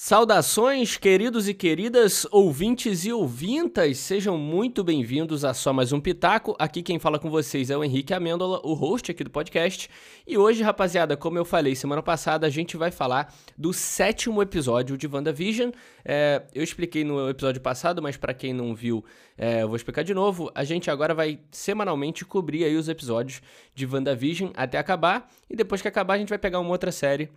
[0.00, 6.54] Saudações, queridos e queridas, ouvintes e ouvintas, sejam muito bem-vindos a só mais um Pitaco.
[6.56, 9.90] Aqui quem fala com vocês é o Henrique Amêndola, o host aqui do podcast.
[10.24, 14.96] E hoje, rapaziada, como eu falei semana passada, a gente vai falar do sétimo episódio
[14.96, 15.72] de WandaVision.
[16.04, 19.04] É, eu expliquei no episódio passado, mas para quem não viu,
[19.36, 20.48] é, eu vou explicar de novo.
[20.54, 23.42] A gente agora vai semanalmente cobrir aí os episódios
[23.74, 25.28] de WandaVision até acabar.
[25.50, 27.28] E depois que acabar, a gente vai pegar uma outra série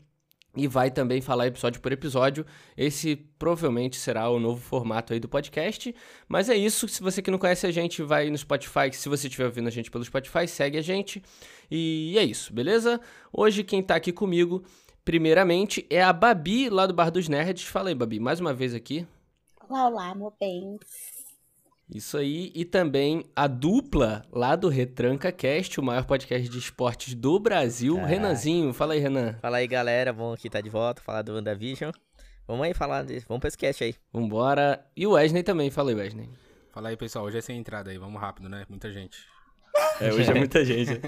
[0.55, 2.45] e vai também falar episódio por episódio.
[2.75, 5.95] Esse provavelmente será o novo formato aí do podcast.
[6.27, 6.87] Mas é isso.
[6.87, 8.91] Se você que não conhece a gente, vai no Spotify.
[8.91, 11.23] Se você estiver ouvindo a gente pelo Spotify, segue a gente.
[11.69, 12.99] E é isso, beleza?
[13.31, 14.63] Hoje quem tá aqui comigo,
[15.05, 17.63] primeiramente, é a Babi lá do Bar dos Nerds.
[17.63, 19.07] Fala aí, Babi, mais uma vez aqui.
[19.69, 20.77] Olá, olá, meu bem.
[21.93, 27.13] Isso aí, e também a dupla lá do Retranca Cast, o maior podcast de esportes
[27.13, 28.05] do Brasil, ah.
[28.05, 28.71] Renanzinho.
[28.71, 29.35] Fala aí, Renan.
[29.41, 31.91] Fala aí, galera, bom aqui tá de volta, falar do WandaVision.
[32.47, 33.19] Vamos aí falar, de...
[33.27, 33.93] vamos pra esse cast aí.
[34.13, 34.85] Vambora.
[34.95, 36.29] E o Wesley também, fala aí, Wesley.
[36.71, 38.65] Fala aí, pessoal, hoje é sem entrada aí, vamos rápido, né?
[38.69, 39.17] Muita gente.
[39.99, 40.91] É, hoje é muita gente.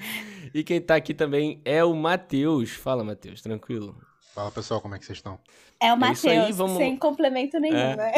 [0.52, 2.70] e quem tá aqui também é o Matheus.
[2.70, 3.96] Fala, Matheus, tranquilo?
[4.34, 5.38] Fala, pessoal, como é que vocês estão?
[5.80, 6.76] É o é Matheus, vamos...
[6.76, 7.96] sem complemento nenhum, é.
[7.96, 8.12] né?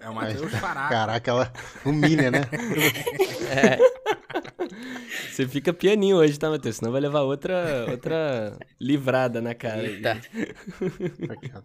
[0.00, 0.88] É o Matheus Faraca.
[0.88, 1.52] Caraca, ela
[1.86, 2.40] humilha, né?
[3.50, 3.78] é.
[5.30, 6.76] Você fica pianinho hoje, tá, Matheus?
[6.76, 9.84] Senão vai levar outra, outra livrada na cara.
[9.84, 10.20] Eita.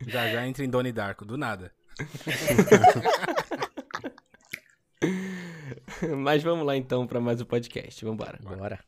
[0.06, 1.72] já já entra em Doni Darko, do nada.
[6.18, 8.06] Mas vamos lá então para mais um podcast.
[8.06, 8.40] Vambora.
[8.44, 8.80] Bora.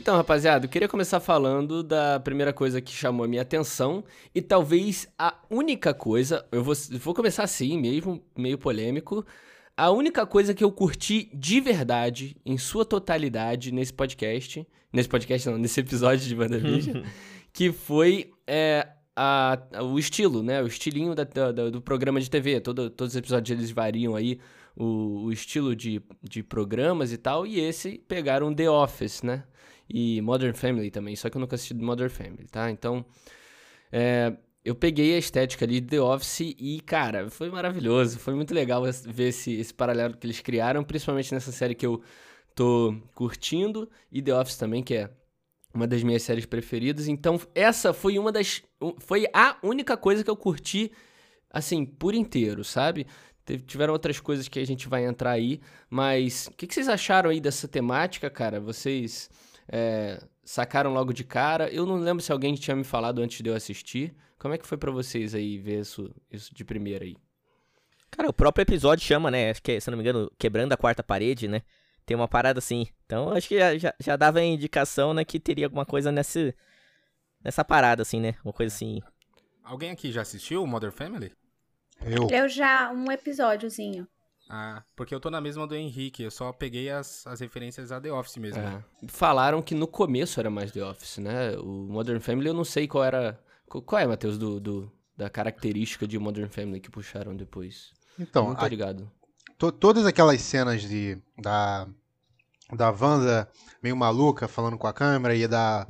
[0.00, 4.02] Então, rapaziada, eu queria começar falando da primeira coisa que chamou a minha atenção
[4.34, 9.26] e talvez a única coisa, eu vou, vou começar assim, mesmo meio polêmico,
[9.76, 15.50] a única coisa que eu curti de verdade, em sua totalidade, nesse podcast, nesse podcast
[15.50, 17.02] não, nesse episódio de WandaVision,
[17.52, 22.30] que foi é, a, a, o estilo, né, o estilinho da, da, do programa de
[22.30, 24.40] TV, Todo, todos os episódios eles variam aí,
[24.74, 29.44] o, o estilo de, de programas e tal, e esse pegaram The Office, né,
[29.92, 32.70] e Modern Family também, só que eu nunca assisti Modern Family, tá?
[32.70, 33.04] Então,
[33.90, 38.54] é, eu peguei a estética ali de The Office e, cara, foi maravilhoso, foi muito
[38.54, 42.00] legal ver esse, esse paralelo que eles criaram, principalmente nessa série que eu
[42.54, 45.10] tô curtindo, e The Office também, que é
[45.74, 47.08] uma das minhas séries preferidas.
[47.08, 48.62] Então, essa foi uma das.
[48.98, 50.92] Foi a única coisa que eu curti,
[51.50, 53.06] assim, por inteiro, sabe?
[53.66, 57.30] Tiveram outras coisas que a gente vai entrar aí, mas o que, que vocês acharam
[57.30, 58.60] aí dessa temática, cara?
[58.60, 59.28] Vocês
[59.70, 61.68] é, sacaram logo de cara.
[61.70, 64.14] Eu não lembro se alguém tinha me falado antes de eu assistir.
[64.38, 67.16] Como é que foi para vocês aí ver isso, isso de primeira aí?
[68.10, 69.50] Cara, o próprio episódio chama, né?
[69.50, 71.62] Acho que, se não me engano, quebrando a quarta parede, né?
[72.04, 72.88] Tem uma parada assim.
[73.06, 76.52] Então, acho que já, já, já dava a indicação, né, que teria alguma coisa nessa,
[77.44, 78.34] nessa parada, assim, né?
[78.44, 79.00] Uma coisa assim.
[79.62, 81.32] Alguém aqui já assistiu o Mother Family?
[82.04, 82.28] Eu.
[82.30, 84.08] Eu já, um episódiozinho.
[84.52, 88.00] Ah, porque eu tô na mesma do Henrique, eu só peguei as, as referências a
[88.00, 88.60] The Office mesmo.
[88.60, 88.82] É.
[89.06, 91.56] Falaram que no começo era mais The Office, né?
[91.58, 93.40] O Modern Family eu não sei qual era.
[93.68, 97.92] Qual é, Matheus, do, do, da característica de Modern Family que puxaram depois?
[98.18, 99.08] Então, não tô ligado.
[99.56, 101.86] To, todas aquelas cenas de, da,
[102.72, 103.48] da Wanda
[103.80, 105.86] meio maluca falando com a câmera e da,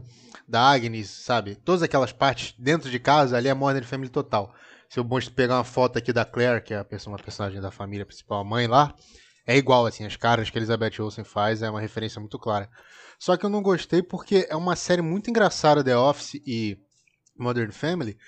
[0.47, 1.55] da Agnes, sabe?
[1.55, 4.55] Todas aquelas partes dentro de casa ali é Modern Family total
[4.91, 8.05] se eu pegar uma foto aqui da Claire, que é a uma personagem da família
[8.05, 8.93] principal, a mãe lá,
[9.47, 12.69] é igual, assim, as caras que Elizabeth Olsen faz é uma referência muito clara.
[13.17, 16.77] Só que eu não gostei porque é uma série muito engraçada, The Office e
[17.39, 18.19] Modern Family,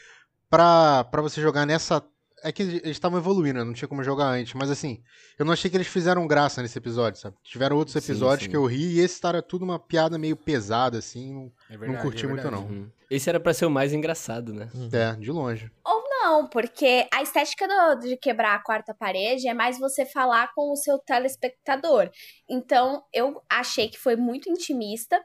[0.49, 2.01] pra, pra você jogar nessa
[2.45, 3.65] é que eles estavam evoluindo, né?
[3.65, 4.55] não tinha como jogar antes.
[4.55, 5.03] Mas assim,
[5.39, 7.37] eu não achei que eles fizeram graça nesse episódio, sabe?
[7.43, 8.51] Tiveram outros episódios sim, sim.
[8.51, 11.33] que eu ri e esse era tudo uma piada meio pesada, assim.
[11.33, 12.67] Não, é verdade, não curti é muito, não.
[12.67, 12.91] Uhum.
[13.09, 14.69] Esse era para ser o mais engraçado, né?
[14.75, 14.89] Uhum.
[14.93, 15.71] É, de longe.
[15.85, 20.53] Ou não, porque a estética do, de quebrar a quarta parede é mais você falar
[20.55, 22.09] com o seu telespectador.
[22.49, 25.21] Então, eu achei que foi muito intimista,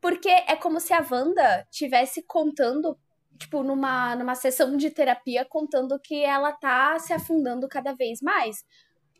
[0.00, 2.98] porque é como se a Wanda tivesse contando
[3.38, 8.64] tipo, numa, numa sessão de terapia contando que ela tá se afundando cada vez mais.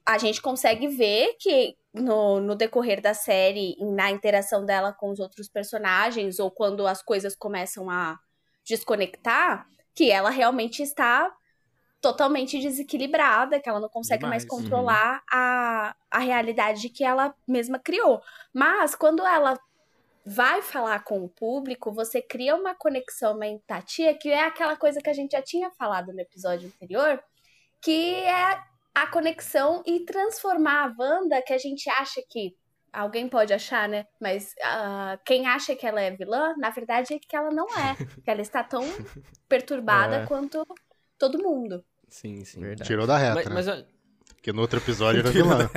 [0.07, 5.19] A gente consegue ver que no, no decorrer da série, na interação dela com os
[5.19, 8.19] outros personagens, ou quando as coisas começam a
[8.65, 11.33] desconectar, que ela realmente está
[12.01, 14.45] totalmente desequilibrada, que ela não consegue Demais.
[14.45, 15.21] mais controlar uhum.
[15.33, 18.21] a, a realidade que ela mesma criou.
[18.53, 19.57] Mas quando ela
[20.25, 25.01] vai falar com o público, você cria uma conexão, uma empatia, que é aquela coisa
[25.01, 27.23] que a gente já tinha falado no episódio anterior,
[27.81, 28.63] que é
[28.95, 32.55] a conexão e transformar a Wanda, que a gente acha que
[32.93, 34.07] Alguém pode achar, né?
[34.21, 37.95] Mas uh, quem acha que ela é vilã, na verdade é que ela não é.
[38.23, 38.83] que ela está tão
[39.49, 40.27] perturbada É.
[40.27, 40.63] quanto
[41.19, 41.83] todo mundo.
[42.09, 42.61] Sim, sim.
[42.61, 42.87] Verdade.
[42.87, 43.75] Tirou da reta, Mas, né?
[43.77, 43.87] mas,
[44.35, 45.71] Porque no outro episódio era vilã.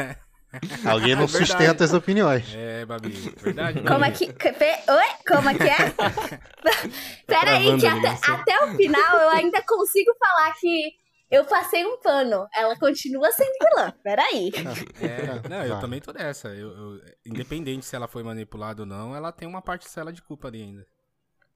[0.86, 2.54] Alguém não É sustenta as opiniões.
[2.56, 3.10] É, Babi.
[3.38, 3.82] Verdade.
[3.82, 4.26] Como é que.
[4.26, 5.08] Oi?
[5.28, 5.94] Como é que é?
[7.28, 10.94] Peraí, que até, até o final eu ainda consigo falar que
[11.36, 12.48] eu passei um pano.
[12.56, 13.94] Ela continua sendo vilã.
[14.04, 14.52] Peraí.
[15.02, 15.82] É, não, eu Vai.
[15.82, 16.50] também tô nessa.
[16.50, 20.48] Eu, eu- independente se ela foi manipulada ou não, ela tem uma parcela de culpa
[20.48, 20.88] ali ainda.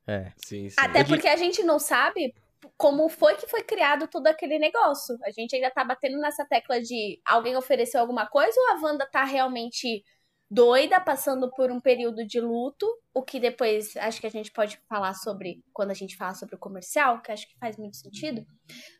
[0.08, 0.32] É.
[0.38, 0.76] sim, sim.
[0.80, 2.34] Até porque a gente não sabe
[2.76, 5.16] como foi que foi criado todo aquele negócio.
[5.24, 9.06] A gente ainda tá batendo nessa tecla de alguém ofereceu alguma coisa ou a Wanda
[9.10, 10.04] tá realmente
[10.50, 14.80] doida, passando por um período de luto, o que depois acho que a gente pode
[14.88, 18.46] falar sobre quando a gente fala sobre o comercial, que acho que faz muito sentido.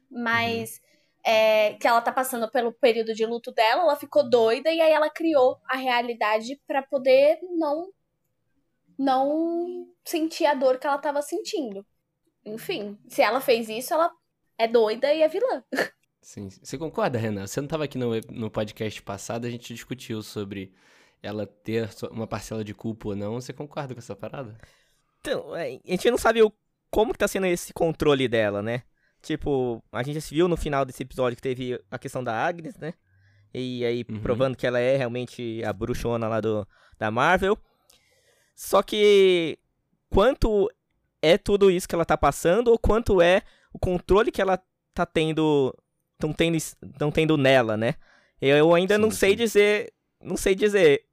[0.10, 0.80] Mas
[1.26, 4.92] é, que ela tá passando pelo período de luto dela, ela ficou doida e aí
[4.92, 7.92] ela criou a realidade pra poder não
[8.98, 11.86] não sentir a dor que ela tava sentindo.
[12.46, 14.12] Enfim, se ela fez isso, ela
[14.58, 15.64] é doida e é vilã.
[16.22, 16.60] Sim, sim.
[16.62, 17.48] Você concorda, Renan?
[17.48, 20.74] Você não estava aqui no, no podcast passado, a gente discutiu sobre
[21.22, 23.40] ela ter uma parcela de culpa ou não.
[23.40, 24.56] Você concorda com essa parada?
[25.20, 26.52] Então, é, a gente não sabe o,
[26.90, 28.84] como que tá sendo esse controle dela, né?
[29.22, 32.34] Tipo, a gente já se viu no final desse episódio que teve a questão da
[32.34, 32.94] Agnes, né?
[33.54, 34.20] E aí, Uhum.
[34.22, 36.66] provando que ela é realmente a bruxona lá do,
[36.98, 37.58] da Marvel.
[38.56, 39.58] Só que,
[40.10, 40.70] quanto
[41.22, 43.42] é tudo isso que ela tá passando, ou quanto é
[43.74, 44.62] o controle que ela
[44.94, 45.76] tá tendo,
[46.18, 46.58] tão tendo,
[46.98, 47.96] tão tendo nela, né?
[48.42, 49.36] Eu ainda não Sim, sei sim.
[49.36, 51.06] dizer, não sei dizer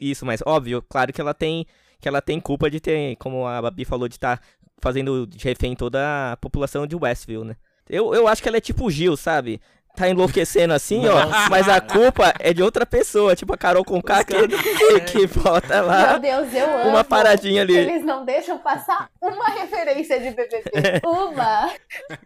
[0.00, 1.66] isso, mas óbvio, claro que ela tem
[2.00, 4.40] que ela tem culpa de ter, como a Babi falou, de estar
[4.80, 7.56] fazendo de refém toda a população de Westview, né?
[7.88, 9.60] Eu, eu acho que ela é tipo o Gil, sabe?
[9.98, 11.50] Tá enlouquecendo assim, ó, Nossa.
[11.50, 15.80] mas a culpa é de outra pessoa, tipo a Carol Conká que, que, que bota
[15.80, 16.90] lá Meu Deus, eu amo.
[16.90, 17.76] uma paradinha ali.
[17.76, 21.00] Eles não deixam passar uma referência de BBB.
[21.04, 21.70] Uma.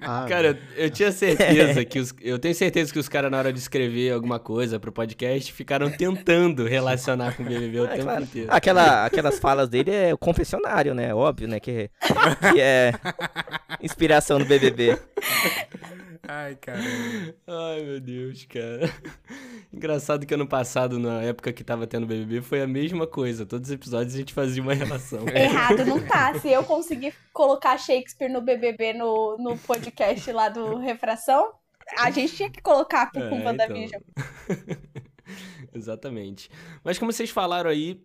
[0.03, 2.13] Ah, Cara, eu, eu tinha certeza que os.
[2.21, 5.91] Eu tenho certeza que os caras, na hora de escrever alguma coisa pro podcast, ficaram
[5.91, 8.23] tentando relacionar com o BBB o É, tempo claro.
[8.25, 8.49] inteiro.
[8.51, 11.15] Aquela, aquelas falas dele é o confessionário, né?
[11.15, 11.59] Óbvio, né?
[11.59, 11.89] Que,
[12.53, 12.93] que é
[13.81, 14.99] inspiração do BBB.
[16.27, 17.35] Ai, caramba.
[17.47, 18.89] Ai, meu Deus, cara.
[19.73, 23.45] Engraçado que ano passado, na época que tava tendo BBB, foi a mesma coisa.
[23.45, 25.27] Todos os episódios a gente fazia uma relação.
[25.35, 26.39] Errado não tá.
[26.39, 31.53] Se eu conseguir colocar Shakespeare no BBB no, no podcast lá do Refração,
[31.99, 33.45] a gente tinha que colocar com É, então.
[33.45, 34.01] WandaVision.
[35.75, 36.49] Exatamente.
[36.85, 38.01] Mas como vocês falaram aí,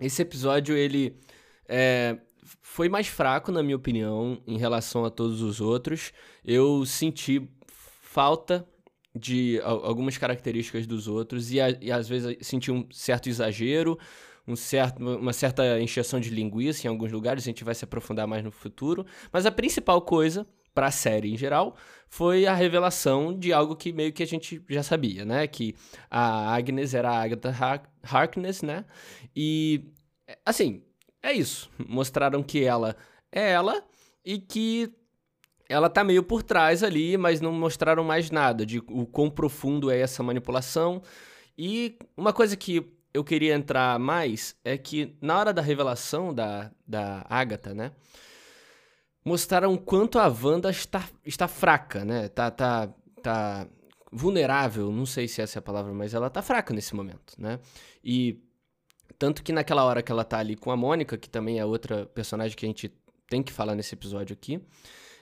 [0.00, 1.20] esse episódio ele
[1.68, 2.18] é,
[2.62, 6.12] foi mais fraco, na minha opinião, em relação a todos os outros.
[6.44, 8.66] Eu senti falta
[9.14, 13.98] de al- algumas características dos outros e, a- e às vezes senti um certo exagero,
[14.46, 18.26] um certo, uma certa encheção de linguiça em alguns lugares, a gente vai se aprofundar
[18.26, 19.04] mais no futuro.
[19.32, 21.76] Mas a principal coisa para a série em geral
[22.08, 25.46] foi a revelação de algo que meio que a gente já sabia, né?
[25.46, 25.74] Que
[26.10, 28.84] a Agnes era a Agatha Har- Harkness, né?
[29.34, 29.84] E,
[30.46, 30.82] assim,
[31.22, 31.70] é isso.
[31.78, 32.96] Mostraram que ela
[33.32, 33.84] é ela
[34.24, 34.92] e que
[35.68, 39.90] ela tá meio por trás ali, mas não mostraram mais nada de o quão profundo
[39.90, 41.02] é essa manipulação.
[41.56, 42.84] E uma coisa que
[43.14, 47.92] eu queria entrar mais é que na hora da revelação da, da Agatha, né?
[49.24, 52.28] Mostraram quanto a Wanda está, está fraca, né?
[52.28, 52.88] Tá, tá,
[53.22, 53.66] tá
[54.10, 57.60] vulnerável, não sei se essa é a palavra, mas ela tá fraca nesse momento, né?
[58.02, 58.42] E
[59.20, 62.06] tanto que naquela hora que ela tá ali com a Mônica, que também é outra
[62.06, 62.90] personagem que a gente
[63.28, 64.58] tem que falar nesse episódio aqui,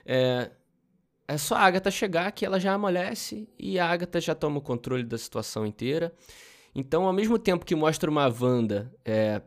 [0.05, 0.49] é,
[1.27, 4.61] é só a Agatha chegar que ela já amolece e a Agatha já toma o
[4.61, 6.13] controle da situação inteira.
[6.73, 9.41] Então, ao mesmo tempo que mostra uma Wanda é,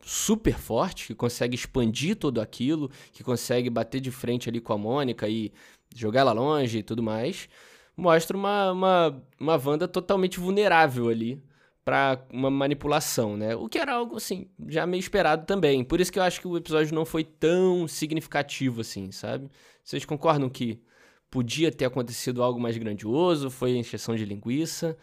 [0.00, 4.78] super forte, que consegue expandir tudo aquilo, que consegue bater de frente ali com a
[4.78, 5.52] Mônica e
[5.92, 7.48] jogar ela longe e tudo mais,
[7.96, 11.42] mostra uma, uma, uma Wanda totalmente vulnerável ali
[11.88, 13.56] para uma manipulação, né?
[13.56, 15.82] O que era algo, assim, já meio esperado também.
[15.82, 19.50] Por isso que eu acho que o episódio não foi tão significativo assim, sabe?
[19.82, 20.84] Vocês concordam que
[21.30, 23.50] podia ter acontecido algo mais grandioso?
[23.50, 24.98] Foi encheção de linguiça?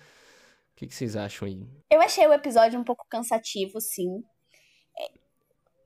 [0.73, 1.67] O que, que vocês acham aí?
[1.89, 4.23] Eu achei o episódio um pouco cansativo, sim.
[4.95, 5.11] É,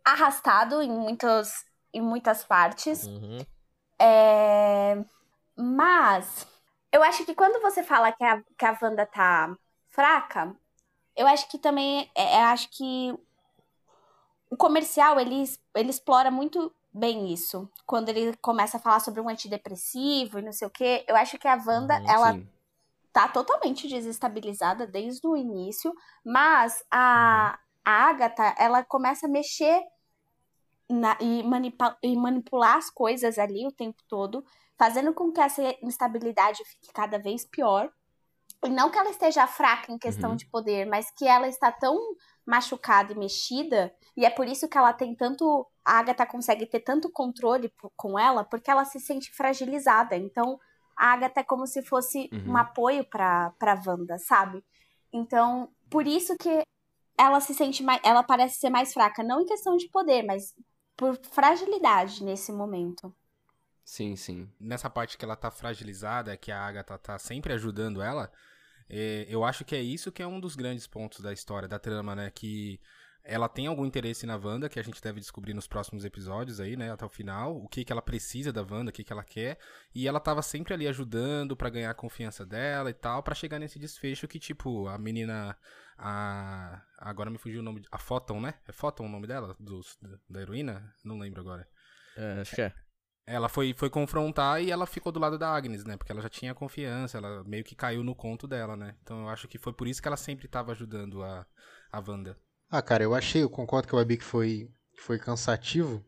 [0.04, 1.64] Arrastado em, muitos,
[1.94, 3.06] em muitas partes.
[3.06, 3.38] Uhum.
[3.98, 4.98] É,
[5.56, 6.46] Mas
[6.92, 9.56] eu acho que quando você fala que a, que a Wanda tá
[9.88, 10.54] fraca,
[11.20, 12.10] eu acho que também.
[12.16, 13.14] É, é, acho que
[14.50, 15.44] o comercial ele,
[15.76, 17.70] ele explora muito bem isso.
[17.86, 21.04] Quando ele começa a falar sobre um antidepressivo e não sei o quê.
[21.08, 22.50] Eu acho que a Wanda, Uhum, ela sim.
[23.12, 25.94] tá totalmente desestabilizada desde o início,
[26.26, 29.84] mas a, a Agatha, ela começa a mexer
[30.90, 34.44] na, e, manipa, e manipular as coisas ali o tempo todo,
[34.78, 37.92] fazendo com que essa instabilidade fique cada vez pior.
[38.66, 40.36] E não que ela esteja fraca em questão Uhum.
[40.36, 41.98] de poder, mas que ela está tão
[42.46, 45.66] machucada e mexida, e é por isso que ela tem tanto.
[45.86, 50.16] A Agatha consegue ter tanto controle com ela, porque ela se sente fragilizada.
[50.16, 50.60] Então,
[50.98, 52.54] a Agatha é como se fosse Uhum.
[52.54, 54.64] um apoio pra, pra Wanda, sabe?
[55.14, 56.62] Então, por isso que
[57.18, 58.02] ela se sente mais.
[58.04, 60.54] Ela parece ser mais fraca, não em questão de poder, mas
[60.98, 63.14] por fragilidade nesse momento.
[63.90, 64.48] Sim, sim.
[64.60, 68.32] Nessa parte que ela tá fragilizada, que a Agatha tá sempre ajudando ela,
[68.88, 71.80] é, eu acho que é isso que é um dos grandes pontos da história, da
[71.80, 72.30] trama, né?
[72.30, 72.80] Que
[73.24, 76.78] ela tem algum interesse na Wanda, que a gente deve descobrir nos próximos episódios aí,
[76.78, 76.92] né?
[76.92, 79.58] Até o final, o que, que ela precisa da Wanda, o que, que ela quer.
[79.94, 83.58] E ela tava sempre ali ajudando pra ganhar a confiança dela e tal, pra chegar
[83.58, 85.58] nesse desfecho que, tipo, a menina.
[85.98, 86.84] A.
[87.00, 87.82] Agora me fugiu o nome.
[87.92, 88.54] A Photon, né?
[88.68, 89.58] É Photon o nome dela?
[89.60, 89.98] Dos,
[90.30, 90.94] da heroína?
[91.04, 91.68] Não lembro agora.
[92.16, 92.74] É, acho que é.
[93.32, 95.96] Ela foi, foi confrontar e ela ficou do lado da Agnes, né?
[95.96, 98.96] Porque ela já tinha confiança, ela meio que caiu no conto dela, né?
[99.04, 101.46] Então eu acho que foi por isso que ela sempre tava ajudando a,
[101.92, 102.36] a Wanda.
[102.72, 106.04] Ah, cara, eu achei, eu concordo com a Babi que foi, que foi cansativo.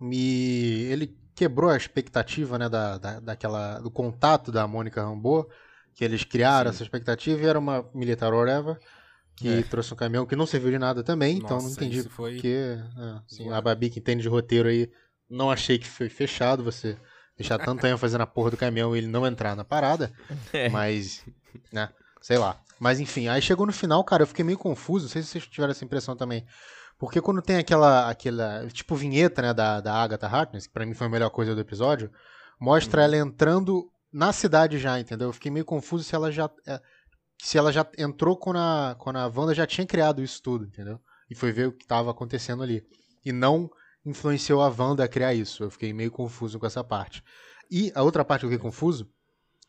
[0.00, 5.48] Me, ele quebrou a expectativa, né, da, da, daquela, do contato da Mônica Rambeau,
[5.94, 6.76] que eles criaram Sim.
[6.76, 8.78] essa expectativa e era uma militar whatever,
[9.36, 9.62] que É.
[9.62, 12.34] trouxe um caminhão que não serviu de nada também, então não Nossa, entendi isso foi
[12.34, 13.54] porque, é, assim, zoado.
[13.54, 14.90] a Babi que entende de roteiro aí,
[15.28, 16.96] não achei que foi fechado você
[17.36, 20.12] deixar tanto ênfase na porra do caminhão e ele não entrar na parada,
[20.52, 20.68] É.
[20.68, 21.24] mas,
[21.72, 21.88] né,
[22.20, 22.60] sei lá.
[22.80, 25.46] Mas enfim, aí chegou no final, cara, eu fiquei meio confuso, não sei se vocês
[25.46, 26.44] tiveram essa impressão também.
[26.98, 30.94] Porque quando tem aquela, aquela tipo, vinheta, né, da, da Agatha Harkness, que pra mim
[30.94, 32.10] foi a melhor coisa do episódio,
[32.60, 35.28] mostra ela entrando na cidade já, entendeu?
[35.28, 36.80] Eu fiquei meio confuso se ela já, é,
[37.40, 41.00] se ela já entrou quando a, quando a Wanda já tinha criado isso tudo, entendeu?
[41.30, 42.82] E foi ver o que tava acontecendo ali.
[43.24, 43.70] E não
[44.08, 45.62] influenciou a Wanda a criar isso.
[45.64, 47.22] Eu fiquei meio confuso com essa parte.
[47.70, 49.08] E a outra parte que eu fiquei confuso,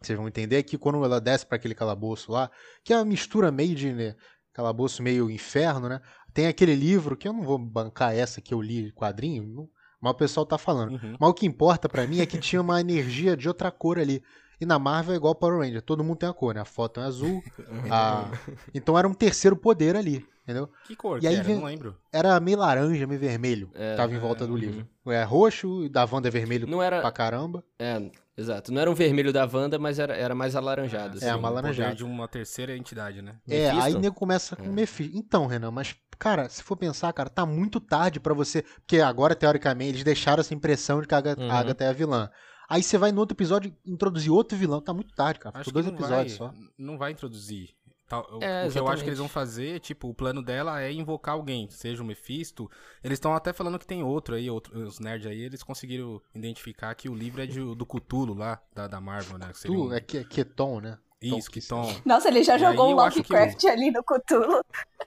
[0.02, 2.50] vocês vão entender, é que quando ela desce para aquele calabouço lá,
[2.84, 4.16] que é uma mistura meio de né,
[4.54, 6.00] calabouço meio inferno, né?
[6.34, 9.70] Tem aquele livro que eu não vou bancar essa que eu li quadrinho, não-
[10.02, 10.92] mas o pessoal tá falando.
[10.94, 11.18] Uhum.
[11.20, 14.24] Mas o que importa pra mim é que tinha uma energia de outra cor ali.
[14.62, 16.62] E na Marvel é igual Power Ranger, todo mundo tem a cor, né?
[16.62, 17.42] A foto é azul.
[17.92, 18.32] a-
[18.74, 20.70] Então era um terceiro poder ali, entendeu?
[20.86, 21.44] Que cor E que aí era?
[21.44, 21.96] vem- Não lembro.
[22.12, 23.70] Era meio laranja, meio vermelho.
[23.76, 24.60] É, tava em volta do uhum.
[24.60, 24.88] livro.
[25.08, 27.02] É roxo, da Wanda é vermelho Não era.
[27.02, 27.64] pra caramba.
[27.80, 28.72] É, exato.
[28.72, 31.16] Não era um vermelho da Wanda, mas era, era mais alaranjado.
[31.16, 31.38] É, assim.
[31.40, 31.90] uma o alaranjada.
[31.90, 33.36] poder de uma terceira entidade, né?
[33.48, 33.86] É, Mephisto?
[33.86, 34.70] aí o nego começa com É.
[34.70, 35.18] Mephisto.
[35.18, 38.62] Então, Renan, mas, cara, se for pensar, cara, tá muito tarde pra você.
[38.62, 41.52] Porque agora, teoricamente, eles deixaram essa impressão de que a Agatha, Uhum.
[41.52, 42.30] a Agatha é a vilã.
[42.70, 44.80] Aí você vai no outro episódio introduzir outro vilão.
[44.80, 45.58] Tá muito tarde, cara.
[45.60, 46.54] Acho dois episódios vai, só.
[46.78, 47.70] Não vai introduzir.
[48.10, 50.82] Tal- o- É, o que eu acho que eles vão fazer, tipo, o plano dela
[50.82, 52.70] é invocar alguém, seja o Mephisto.
[53.04, 56.94] Eles estão até falando que tem outro aí, outro, os nerds aí, eles conseguiram identificar
[56.96, 59.52] que o livro é de, do Cthulhu lá, da, da Marvel, né?
[59.54, 60.98] que um- é que- Keton, né?
[61.22, 61.94] Isso, tom.
[62.06, 64.64] Nossa, ele já E jogou aí um eu Lovecraft ali no Cthulhu.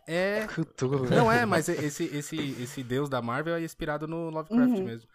[0.06, 0.46] É.
[0.46, 1.08] Cthulhu.
[1.10, 4.84] Não é, mas esse, esse, esse deus da Marvel é inspirado no Lovecraft Uhum.
[4.84, 5.08] mesmo.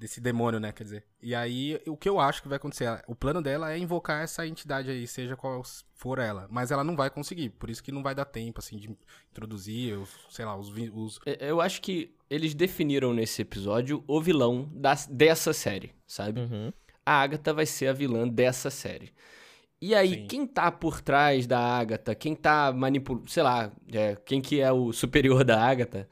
[0.00, 0.72] Desse demônio, né?
[0.72, 1.04] Quer dizer.
[1.22, 2.88] E aí, o que eu acho que vai acontecer?
[3.06, 5.62] O plano dela é invocar essa entidade aí, seja qual
[5.94, 6.48] for ela.
[6.50, 7.50] Mas ela não vai conseguir.
[7.50, 8.88] Por isso que não vai dar tempo, assim, de
[9.30, 14.22] introduzir, os, sei lá, os, os É, Eu acho que eles definiram nesse episódio o
[14.22, 16.40] vilão da, dessa série, sabe?
[16.40, 16.72] Uhum.
[17.04, 19.12] A Agatha vai ser a vilã dessa série.
[19.82, 20.26] E aí, Sim.
[20.28, 24.72] quem tá por trás da Agatha, quem tá manipulando, sei lá, é, quem que é
[24.72, 26.08] o superior da Agatha,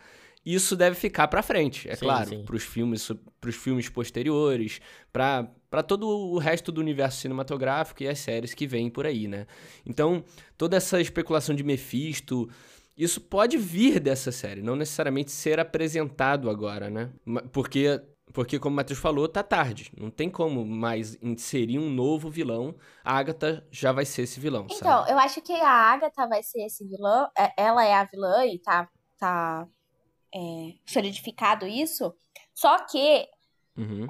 [0.55, 2.45] isso deve ficar pra frente, é Sim, claro, sim.
[2.45, 4.81] pros filmes, pros filmes posteriores,
[5.13, 9.29] pra para todo o resto do universo cinematográfico e as séries que vêm por aí,
[9.29, 9.47] né?
[9.85, 10.25] Então,
[10.57, 12.49] toda essa especulação de Mephisto,
[12.97, 17.11] isso pode vir dessa série, não necessariamente ser apresentado agora, né?
[17.53, 18.01] Porque
[18.33, 19.91] porque, como o Matheus falou, tá tarde.
[19.97, 22.75] Não tem como mais inserir um novo vilão.
[23.03, 25.11] A Agatha já vai ser esse vilão, Então, sabe?
[25.13, 27.29] eu acho que a Agatha vai ser esse vilão.
[27.37, 28.87] é- Ela é a vilã e tá,
[29.19, 29.67] tá
[30.35, 32.15] é, solidificado isso.
[32.55, 33.29] Só que
[33.77, 34.07] Uhum.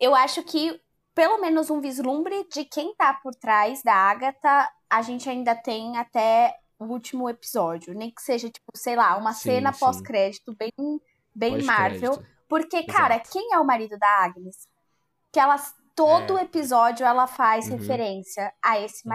[0.00, 0.80] eu acho que
[1.14, 5.96] pelo menos um vislumbre de quem tá por trás da Agatha, a gente ainda tem
[5.96, 7.94] até o último episódio.
[7.94, 10.72] Nem que seja, tipo, sei lá, uma Sim, cena pós-crédito bem,
[11.34, 12.10] bem Marvel.
[12.10, 12.34] Pós-crédito.
[12.48, 13.30] Porque, cara, Exato.
[13.32, 14.68] quem é o marido da Agnes?
[15.32, 15.56] Que ela,
[15.94, 16.42] todo É.
[16.42, 17.76] episódio ela faz Uhum.
[17.76, 19.14] referência a esse Uhum.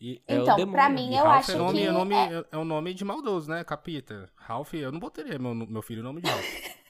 [0.00, 0.72] E, É então, demônio.
[0.72, 1.86] pra mim, e eu Ralph acho é nome, que.
[1.86, 4.30] é, nome, é- é, é um nome de maldoso, né, Capita?
[4.34, 6.44] Ralph, eu não botaria meu, meu filho o nome de Ralph.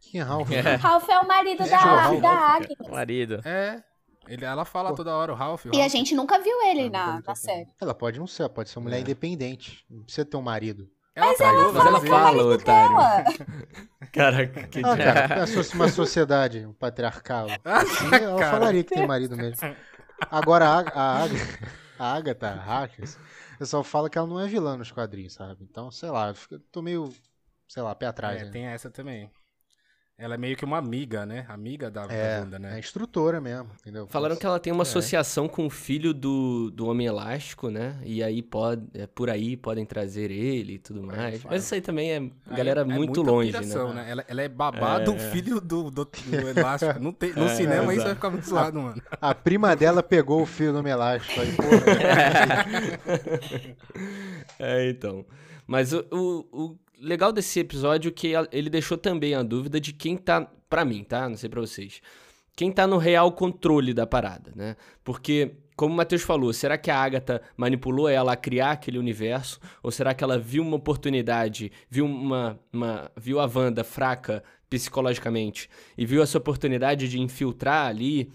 [0.00, 0.50] Que Ralph.
[0.52, 0.74] É.
[0.76, 2.88] Ralph é o marido É, da, Ralph, da Ralph, Agnes.
[2.90, 3.40] Marido.
[3.44, 3.82] É,
[4.26, 4.96] ele, ela fala Pô.
[4.96, 5.66] toda hora, o Ralph.
[5.66, 5.92] o E a Ralph.
[5.92, 7.68] gente nunca viu ele Ah, na, na série.
[7.80, 9.00] Ela pode não ser, pode ser uma mulher É.
[9.00, 9.84] independente.
[9.90, 10.88] Não precisa ter um marido.
[11.14, 12.96] Ela Mas ela Mas ela fala, otário.
[14.12, 18.50] Caraca, que Ah, cara, se fosse uma sociedade, um patriarcal, assim, ela Cara.
[18.52, 19.74] falaria que tem marido mesmo.
[20.30, 21.58] Agora, a, a, Ag-
[21.98, 23.18] a Agatha Harkness,
[23.54, 25.64] o pessoal fala que ela não é vilã nos quadrinhos, sabe?
[25.64, 27.12] Então, sei lá, eu tô meio,
[27.68, 28.42] sei lá, pé atrás.
[28.42, 28.50] É, né?
[28.50, 29.30] tem essa também.
[30.20, 31.46] Ela é meio que uma amiga, né?
[31.48, 32.76] Amiga da, da É, Wanda, é né?
[32.80, 34.08] instrutora mesmo, entendeu?
[34.08, 34.84] Falaram que ela tem uma É.
[34.86, 37.96] associação com o filho do, do Homem Elástico, né?
[38.04, 41.40] E aí pode, é, por aí podem trazer ele e tudo mais.
[41.40, 41.54] fala.
[41.54, 44.10] Mas isso aí também é Aí galera é muito muita longe, piração, né?
[44.10, 45.18] Ela, ela é babá do É.
[45.30, 46.98] filho do, do, do Elástico.
[46.98, 49.00] Não tem, no É, cinema isso vai ficar muito zoado, mano.
[49.20, 51.78] A prima dela pegou o fio do Melástico aí, porra.
[54.58, 55.24] É, então.
[55.64, 60.16] Mas o, o, o legal desse episódio que ele deixou também a dúvida de quem
[60.16, 60.50] tá.
[60.68, 61.26] Pra mim, tá?
[61.26, 62.02] Não sei pra vocês.
[62.54, 64.76] Quem tá no real controle da parada, né?
[65.02, 69.58] Porque, como o Matheus falou, será que a Agatha manipulou ela a criar aquele universo?
[69.82, 72.60] Ou será que ela viu uma oportunidade, viu uma.
[72.70, 78.30] uma viu a Wanda fraca psicologicamente e viu essa oportunidade de infiltrar ali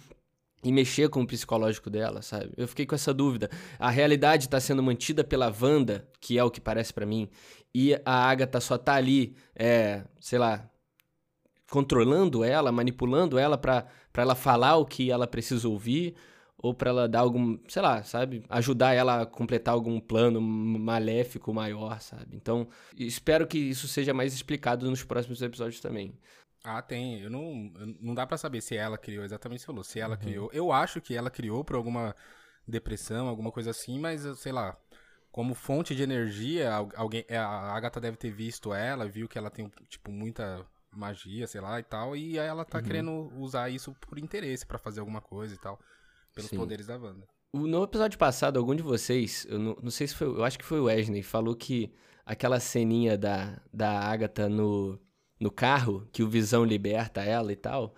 [0.64, 2.52] e mexer com o psicológico dela, sabe?
[2.56, 3.50] Eu fiquei com essa dúvida.
[3.78, 7.30] A realidade tá sendo mantida pela Wanda, que é o que parece pra mim,
[7.74, 10.70] e a Agatha só tá ali, é, sei lá,
[11.70, 16.16] controlando ela, manipulando ela pra ela falar o que ela precisa ouvir,
[16.56, 18.44] ou pra ela dar algum, sei lá, sabe?
[18.48, 22.38] Ajudar ela a completar algum plano maléfico maior, sabe?
[22.38, 26.18] Então, espero que isso seja mais explicado nos próximos episódios também.
[26.64, 27.20] Ah, tem.
[27.22, 27.54] Eu não,
[28.00, 29.84] não dá pra saber se ela criou, exatamente você falou.
[29.84, 30.06] Se Uhum.
[30.06, 30.50] ela criou.
[30.54, 32.16] Eu acho que ela criou por alguma
[32.68, 34.78] depressão, alguma coisa assim, mas sei lá.
[35.32, 39.36] Como fonte de energia, al- alguém, é, a Agatha deve ter visto ela, viu que
[39.38, 42.84] ela tem, tipo, muita magia, sei lá, e tal, e aí ela tá Uhum.
[42.84, 45.80] querendo usar isso por interesse, pra fazer alguma coisa e tal,
[46.36, 46.58] pelos Sim.
[46.58, 47.28] poderes da Wanda.
[47.52, 50.64] No episódio passado, algum de vocês, eu não, não sei se foi, eu acho que
[50.66, 51.92] foi o Wesley, falou que
[52.24, 55.00] aquela ceninha da, da Agatha no,
[55.44, 57.94] no carro, que o Visão liberta ela e tal,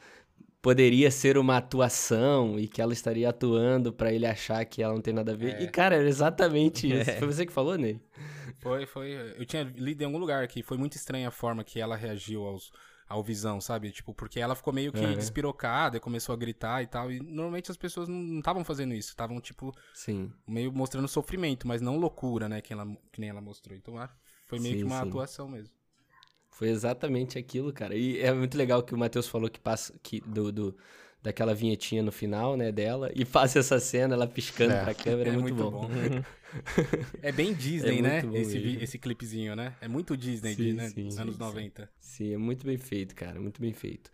[0.62, 5.02] poderia ser uma atuação e que ela estaria atuando pra ele achar que ela não
[5.02, 5.54] tem nada a ver.
[5.56, 5.64] É.
[5.64, 7.12] E, cara, era exatamente isso.
[7.12, 7.18] É.
[7.18, 8.02] Foi você que falou, Ney?
[8.58, 9.36] Foi, foi.
[9.38, 12.44] Eu tinha lido em algum lugar que foi muito estranha a forma que ela reagiu
[12.46, 12.72] aos,
[13.08, 13.92] ao visão, sabe?
[13.92, 17.12] Tipo, porque ela ficou meio que despirocada, começou a gritar e tal.
[17.12, 20.32] E normalmente as pessoas não estavam fazendo isso, estavam, tipo, Sim.
[20.48, 22.60] meio mostrando sofrimento, mas não loucura, né?
[22.60, 23.78] Que, ela, que nem ela mostrou.
[23.78, 23.94] Então
[24.48, 25.08] foi meio Sim, que uma sim.
[25.10, 25.75] atuação mesmo.
[26.58, 27.96] Foi exatamente aquilo, cara.
[27.96, 30.76] E é muito legal que o Matheus falou que passa que do, do-
[31.22, 34.84] daquela vinhetinha no final, né, dela, e passa essa cena, ela piscando É.
[34.84, 35.90] pra câmera, é, muito, bom.
[37.22, 38.22] é bem Disney, né?
[38.22, 38.82] muito bom Esse, mesmo.
[38.82, 39.74] esse clipezinho, né?
[39.82, 40.88] É muito Disney, Sim, de, né?
[40.90, 41.42] sim, sim, anos sim.
[41.42, 41.90] 90.
[42.00, 44.10] Sim, é muito bem feito, cara, muito bem feito.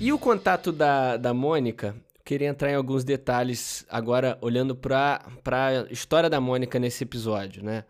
[0.00, 5.26] E o contato da, da Mônica, eu queria entrar em alguns detalhes agora, olhando pra,
[5.42, 7.84] pra história da Mônica nesse episódio, né?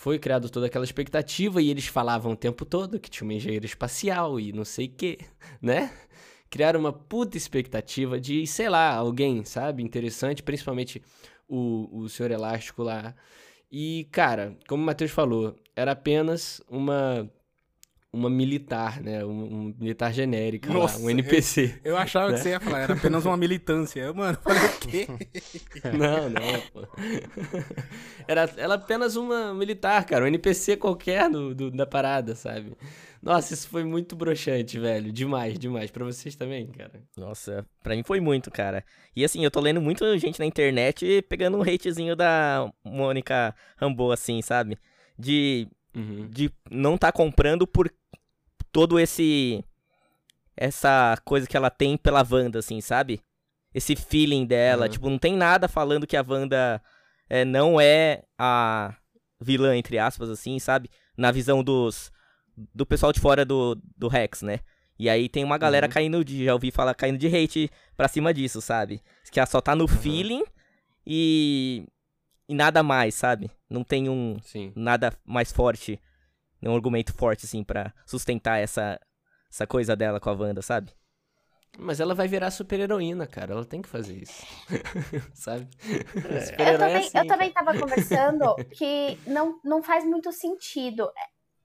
[0.00, 3.66] Foi criado toda aquela expectativa e eles falavam o tempo todo que tinha uma engenheira
[3.66, 5.18] espacial e não sei o quê,
[5.60, 5.92] né?
[6.48, 11.02] Criaram uma puta expectativa de, sei lá, alguém, sabe, interessante, principalmente
[11.46, 13.14] o, o Senhor Elástico lá.
[13.70, 17.30] E, cara, como o Matheus falou, era apenas uma
[18.12, 19.24] uma militar, né?
[19.24, 19.30] Um,
[19.68, 21.80] um militar genérica, lá, Nossa, um NPC.
[21.84, 22.36] Eu achava Né?
[22.36, 24.00] que você ia falar, era apenas uma militância.
[24.00, 25.06] Eu, mano, falei o quê?
[25.96, 26.86] Não, não, pô.
[28.26, 32.72] Era, era apenas uma militar, cara, um NPC qualquer do, do- da parada, sabe?
[33.22, 35.12] Nossa, isso foi muito broxante, velho.
[35.12, 35.90] Demais, demais.
[35.90, 37.02] Pra vocês também, cara.
[37.16, 38.84] Nossa, pra mim foi muito, cara.
[39.14, 44.10] E assim, eu tô lendo muita gente na internet pegando um hatezinho da Mônica Rambeau,
[44.12, 44.78] assim, sabe?
[45.18, 46.28] De, Uhum.
[46.30, 47.90] de não tá comprando por
[48.72, 49.64] todo esse.
[50.56, 53.20] Essa coisa que ela tem pela Wanda, assim, sabe?
[53.74, 54.84] Esse feeling dela.
[54.86, 54.90] Uhum.
[54.90, 56.82] Tipo, não tem nada falando que a Wanda
[57.28, 58.94] é, não é a
[59.40, 60.90] vilã, entre aspas, assim, sabe?
[61.16, 62.12] Na visão dos.
[62.74, 64.60] Do pessoal de fora do, do Rex, né?
[64.98, 65.92] E aí tem uma galera Uhum.
[65.92, 66.44] caindo de.
[66.44, 69.00] Já ouvi falar caindo de hate pra cima disso, sabe?
[69.32, 70.44] Que ela só tá no feeling
[71.06, 71.86] e.
[72.48, 73.48] E nada mais, sabe?
[73.70, 74.72] Não tem um Sim.
[74.74, 76.00] nada mais forte,
[76.68, 79.00] um argumento forte, assim, pra sustentar essa,
[79.50, 80.92] essa coisa dela com a Wanda, sabe?
[81.78, 83.52] Mas ela vai virar super-heroína, cara.
[83.52, 84.44] Ela tem que fazer isso.
[85.34, 85.68] sabe?
[85.84, 91.10] Eu Super-herói é também, assim, eu também tava conversando que não, não faz muito sentido.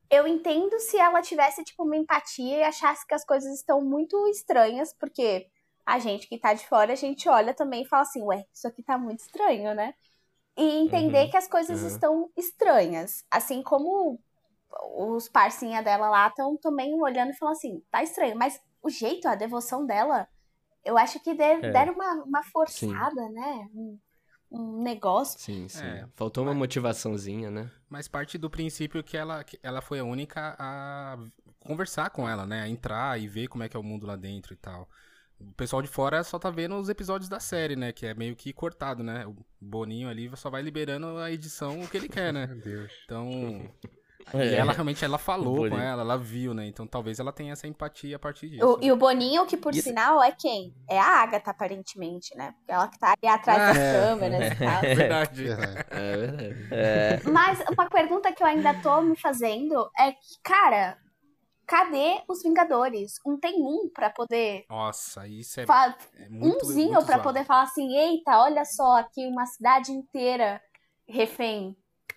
[0.09, 4.27] Eu entendo se ela tivesse, tipo, uma empatia e achasse que as coisas estão muito
[4.27, 5.47] estranhas, porque
[5.85, 8.67] a gente que tá de fora, a gente olha também e fala assim, ué, isso
[8.67, 9.93] aqui tá muito estranho, né?
[10.57, 11.87] E entender Uhum, que as coisas uhum.
[11.87, 13.25] estão estranhas.
[13.29, 14.19] Assim como
[14.97, 18.35] os parcinha dela lá estão também olhando e falando assim, tá estranho.
[18.37, 20.27] Mas o jeito, a devoção dela,
[20.83, 21.71] eu acho que de- É.
[21.71, 23.67] deram uma, uma forçada, né?
[23.73, 23.99] Um,
[24.51, 25.39] um negócio.
[25.39, 25.83] Sim, sim.
[25.85, 27.71] É, Faltou uma motivaçãozinha, né?
[27.89, 31.17] Mas parte do princípio que ela, que ela foi a única a
[31.59, 32.61] conversar com ela, né?
[32.61, 34.87] A entrar e ver como é que é o mundo lá dentro e tal.
[35.39, 37.91] O pessoal de fora só tá vendo os episódios da série, né?
[37.91, 39.25] Que é meio que cortado, né?
[39.25, 42.45] O Boninho ali só vai liberando a edição o que ele quer, né?
[42.47, 42.91] Meu Deus.
[43.05, 43.69] Então.
[44.33, 44.37] É.
[44.51, 46.65] E ela realmente ela falou com ela, ela viu, né?
[46.65, 48.65] Então talvez ela tenha essa empatia a partir disso.
[48.65, 50.73] O- e o Boninho, que por Isso- sinal é quem?
[50.89, 52.53] É a Agatha, aparentemente, né?
[52.57, 53.93] Porque ela que tá ali atrás das É.
[54.01, 54.83] câmeras e tal.
[54.83, 55.47] É verdade.
[55.49, 55.55] É
[56.17, 56.67] verdade.
[56.71, 60.97] É, Mas uma pergunta que eu ainda tô me fazendo é que, cara,
[61.67, 63.13] cadê os Vingadores?
[63.25, 64.65] Não tem um pra poder.
[64.69, 66.65] Nossa, isso é, fa- é muito.
[66.65, 67.23] umzinho muito pra zoado.
[67.23, 70.61] poder falar assim: eita, olha só, aqui uma cidade inteira
[71.07, 71.75] refém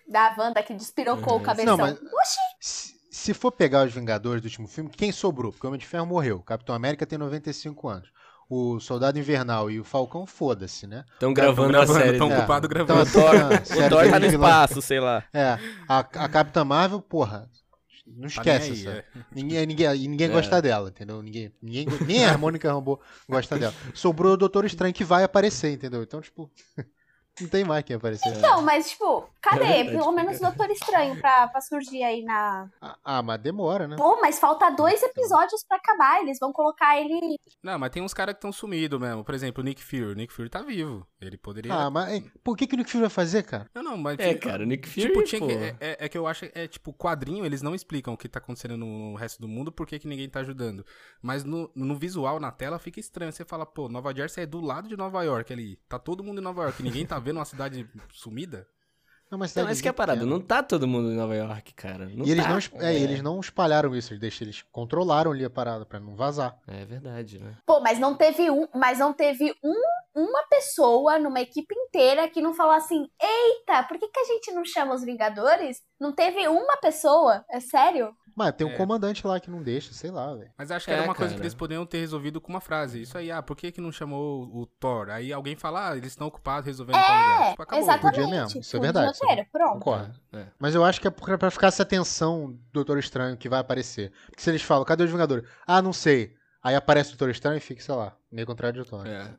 [0.09, 1.39] da Wanda que despirocou Uhum.
[1.39, 1.77] o cabeção.
[1.77, 2.95] Não, mas- Oxi!
[3.11, 5.51] Se, for pegar os Vingadores do último filme, quem sobrou?
[5.51, 6.39] Porque o Homem de Ferro morreu.
[6.41, 8.09] Capitão América tem 95 anos.
[8.49, 11.03] O Soldado Invernal e o Falcão, foda-se, né?
[11.13, 12.17] Estão Tão gravando, gravando, a série.
[12.17, 12.35] tão né?
[12.35, 12.67] É.
[12.67, 13.01] gravando.
[13.01, 15.23] O Thor- a o série Thor tá no espaço, sei lá.
[15.33, 17.47] É, a, a Capitã Marvel, porra,
[18.07, 18.89] não Tá esquece aí, essa.
[18.97, 19.05] é.
[19.31, 20.31] Ninguém, ninguém, e ninguém É.
[20.31, 21.21] gosta dela, entendeu?
[21.21, 23.73] Ninguém, ninguém, nem a Mônica Rambeau gosta dela.
[23.93, 26.01] Sobrou o Doutor Estranho que vai aparecer, entendeu?
[26.01, 26.49] Então, tipo,
[27.41, 28.29] não tem mais quem aparecer.
[28.29, 29.63] Então, mas, tipo, cadê?
[29.65, 32.69] É verdade, Pelo menos o Doutor Estranho pra, pra surgir aí na.
[32.81, 33.95] Ah, Ah, mas demora, né?
[33.97, 36.21] Pô, mas falta dois episódios pra acabar.
[36.21, 37.39] Eles vão colocar ele.
[37.63, 39.23] Não, mas tem uns caras que estão sumidos mesmo.
[39.23, 40.03] Por exemplo, o Nick Fury.
[40.05, 41.05] O Nick Fury tá vivo.
[41.21, 41.73] Ele poderia.
[41.73, 43.67] Ah, mas por que, que o Nick Fury vai fazer, cara?
[43.73, 44.17] Não, não, mas.
[44.19, 46.45] É, tipo, cara, o Nick Fury, Tipo, tinha que, é, é- é que eu acho
[46.53, 49.85] é tipo, quadrinho, eles não explicam o que tá acontecendo no resto do mundo, por
[49.85, 50.85] que que ninguém tá ajudando.
[51.21, 53.31] Mas no, no visual, na tela, fica estranho.
[53.31, 55.77] Você fala, pô, Nova Jersey é do lado de Nova York ali.
[55.87, 56.81] Tá todo mundo em Nova York.
[56.81, 58.67] Ninguém tá vendo uma cidade sumida?
[59.29, 60.25] Não, mas Então, essa que é a parada.
[60.25, 62.09] Não tá todo mundo em Nova York, cara.
[62.09, 62.49] Não e eles, tá.
[62.49, 65.99] não, es- é, eles não espalharam isso, eles, deixam, eles controlaram ali a parada pra
[65.99, 66.57] não vazar.
[66.67, 67.55] É verdade, né?
[67.63, 68.67] Pô, mas não teve um.
[68.73, 69.81] Mas não teve um,
[70.15, 74.51] uma pessoa numa equipe inteira que não falou assim: eita, por que, que a gente
[74.51, 75.77] não chama os Vingadores?
[75.99, 77.45] Não teve uma pessoa?
[77.51, 78.15] É sério?
[78.35, 78.75] Mas tem um É.
[78.75, 80.51] comandante lá que não deixa, sei lá, velho.
[80.57, 81.45] Mas acho que É, era uma coisa que cara.
[81.45, 83.01] eles poderiam ter resolvido com uma frase.
[83.01, 85.09] Isso aí, ah, por que que não chamou o Thor?
[85.09, 87.41] Aí alguém fala, ah, eles estão ocupados resolvendo tal lugar.
[87.47, 87.83] É, Tipo, acabou.
[87.83, 88.15] exatamente.
[88.15, 89.73] Podia mesmo, isso é verdade, é roteiro, pronto.
[89.73, 90.19] Concordo.
[90.33, 90.45] É.
[90.57, 93.59] Mas eu acho que é pra pra ficar essa tensão do Doutor Estranho que vai
[93.59, 94.11] aparecer.
[94.27, 95.47] Porque se eles falam, cadê os Vingadores?
[95.65, 96.33] Ah, não sei.
[96.63, 99.11] Aí aparece o Doutor Estranho e fica, sei lá, meio contraditório.
[99.11, 99.33] É.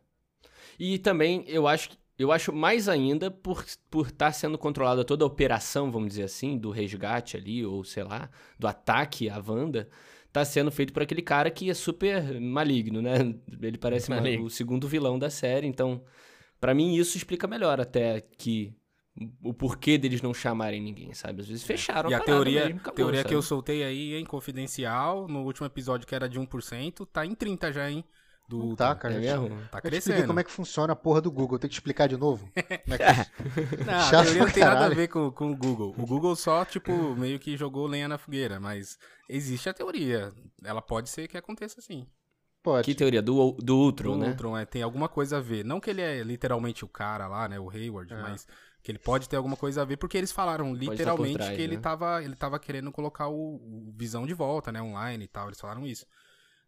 [0.79, 1.91] E também eu acho,
[2.23, 6.59] eu acho mais ainda por por estar sendo controlada toda a operação, vamos dizer assim,
[6.59, 9.89] do resgate ali ou sei lá, do ataque à Wanda,
[10.33, 13.15] tá sendo feito por aquele cara que é super maligno, né?
[13.61, 14.45] Ele parece Maligno.
[14.45, 16.05] o segundo vilão da série, então
[16.61, 18.75] pra mim isso explica melhor até que
[19.43, 21.43] o porquê deles não chamarem ninguém, sabe?
[21.43, 23.49] Às vezes fecharam E a parada teoria, mesmo, acabou, teoria que eu sabe?
[23.49, 27.91] soltei aí, hein, confidencial, no último episódio que era de 1%, tá em 30 já,
[27.91, 28.05] hein?
[28.59, 29.15] Do, Tá, do- cara.
[29.15, 29.49] É mesmo?
[29.71, 30.27] Tá Eu crescendo.
[30.27, 31.59] como é que funciona a porra do Google.
[31.59, 32.51] Tem que te explicar de novo?
[32.85, 33.85] Como é que...
[33.85, 35.95] Não, a teoria não tem nada a ver com, com o Google.
[35.97, 40.33] O Google só, tipo, meio que jogou lenha na fogueira, mas existe a teoria.
[40.65, 42.07] Ela pode ser que aconteça assim.
[42.63, 42.85] Pode.
[42.85, 43.23] Que teoria?
[43.23, 44.29] Do, do Ultron, O né?
[44.29, 45.65] Ultron é, tem alguma coisa a ver.
[45.65, 48.21] Não que ele é literalmente o cara lá, né, o Hayward, É.
[48.21, 48.47] mas
[48.83, 51.77] que ele pode ter alguma coisa a ver, porque eles falaram literalmente trás, que ele,
[51.77, 51.83] né?
[51.83, 55.61] tava, ele tava querendo colocar o, o Visão de volta, né, online e tal, eles
[55.61, 56.07] falaram isso.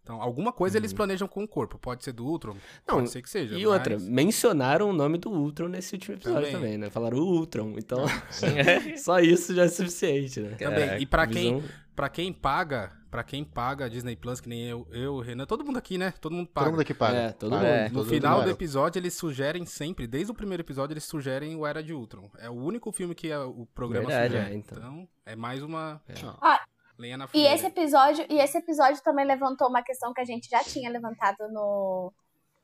[0.02, 1.78] Então, alguma coisa eles planejam com o corpo.
[1.78, 2.58] Pode ser do Ultron, Uhum.
[2.88, 3.54] Não, pode ser que seja.
[3.56, 6.52] E mas- outra, mencionaram o nome do Ultron nesse último episódio Também.
[6.52, 6.90] também, né?
[6.90, 8.04] Falaram o Ultron, então
[8.98, 10.56] só isso já é suficiente, né?
[10.56, 10.88] Também.
[10.88, 14.48] É, e pra quem, Visão- pra quem paga, para quem paga a Disney Plus, que
[14.48, 16.12] nem eu, eu, o Renan, todo mundo aqui, né?
[16.20, 16.64] Todo mundo paga.
[16.66, 17.16] Todo mundo aqui paga.
[17.18, 17.62] É, todo Paga.
[17.62, 17.72] mundo.
[17.74, 17.88] É.
[17.90, 21.54] No Todo final mundo do episódio, eles sugerem sempre, desde o primeiro episódio, eles sugerem
[21.54, 22.28] o Era de Ultron.
[22.38, 24.52] É o único filme que a- o programa Verdade, sugere.
[24.52, 24.78] é, então.
[24.78, 25.08] então.
[25.26, 26.00] é mais uma
[26.40, 26.60] Ah,
[26.98, 27.54] lenha na E fogueira.
[27.54, 31.48] esse episódio, e esse episódio também levantou uma questão que a gente já tinha levantado
[31.50, 32.12] no,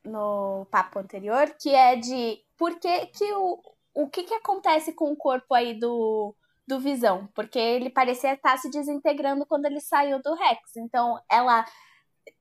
[0.04, 3.60] no papo anterior, que é de por que, que o,
[3.94, 6.34] o que, que acontece com o corpo aí do,
[6.66, 7.28] do Visão?
[7.34, 10.76] Porque ele parecia estar se desintegrando quando ele saiu do Rex.
[10.76, 11.64] Então, ela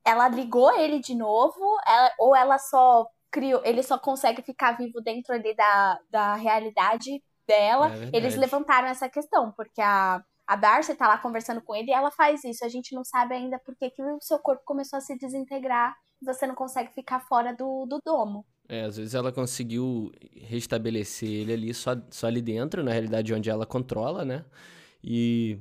[0.03, 5.01] ela ligou ele de novo, ela- ou ela só criou, ele só consegue ficar vivo
[5.01, 7.89] dentro ali da, da realidade dela.
[7.93, 8.09] É.
[8.17, 12.09] Eles levantaram essa questão, porque a, a Darcy tá lá conversando com ele e ela
[12.09, 12.63] faz isso.
[12.63, 15.93] A gente não sabe ainda por que, que o seu corpo começou a se desintegrar
[16.21, 18.45] e você não consegue ficar fora do, do domo.
[18.69, 23.49] É, às vezes ela conseguiu restabelecer ele ali só, só ali dentro, na realidade onde
[23.49, 24.45] ela controla, né?
[25.03, 25.59] E.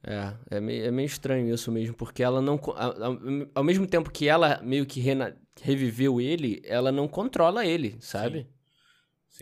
[0.00, 2.54] É, é meio, é meio estranho isso mesmo, porque ela não.
[2.76, 3.18] ao-
[3.54, 8.42] ao mesmo tempo que ela meio que rena- reviveu ele, ela não controla ele, sabe?
[8.42, 8.57] Sim.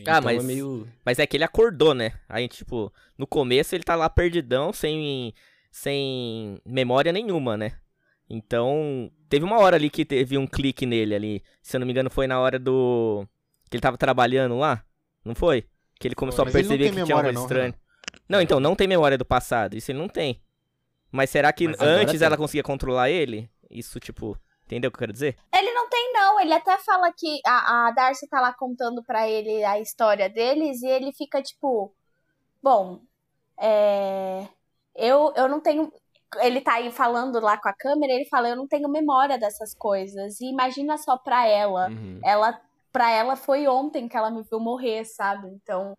[0.01, 0.89] Ah, então mas- é meio.
[1.05, 2.13] Mas é que ele acordou, né?
[2.29, 5.33] Aí, tipo, no começo ele tá lá perdidão, sem,
[5.71, 7.73] sem memória nenhuma, né?
[8.29, 11.43] Então, teve uma hora ali que teve um clique nele ali.
[11.63, 13.27] Se eu não me engano, foi na hora do.
[13.71, 14.85] Que ele tava trabalhando lá.
[15.25, 15.67] Não foi?
[15.99, 17.75] Que ele começou Mas a perceber que tinha algo memória, não, estranho.
[18.29, 19.77] Não, então, não tem memória do passado.
[19.77, 20.41] Isso ele não tem.
[21.11, 22.27] Mas será que Mas antes tem.
[22.27, 23.49] ela conseguia controlar ele?
[23.71, 25.37] Isso, tipo, entendeu o que eu quero dizer?
[25.55, 26.41] Ele não tem, não.
[26.41, 30.83] Ele até fala que a, a Darcy tá lá contando pra ele a história deles
[30.83, 31.93] e ele fica tipo.
[32.63, 33.01] Bom,
[33.59, 34.47] é.
[34.95, 35.93] Eu, eu não tenho.
[36.39, 39.75] Ele tá aí falando lá com a câmera, ele fala, eu não tenho memória dessas
[39.75, 40.41] coisas.
[40.41, 41.89] E imagina só pra ela.
[41.89, 42.21] Uhum.
[42.25, 42.61] Ela,
[42.93, 45.49] pra ela foi ontem que ela me viu morrer, sabe?
[45.49, 45.97] Então.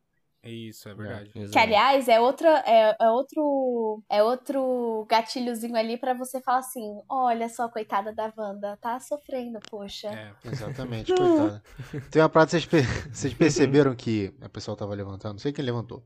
[0.48, 1.30] É isso, é verdade.
[1.36, 1.52] Exato.
[1.52, 7.02] Que, aliás, é, outra, é, é outro é outro gatilhozinho ali pra você falar assim:
[7.10, 10.08] olha só, coitada da Wanda, tá sofrendo, poxa.
[10.08, 10.32] É.
[10.46, 11.62] Exatamente, coitada.
[12.10, 12.66] Tem uma parada, vocês,
[13.12, 16.02] vocês perceberam que a pessoa tava levantando, não sei quem levantou,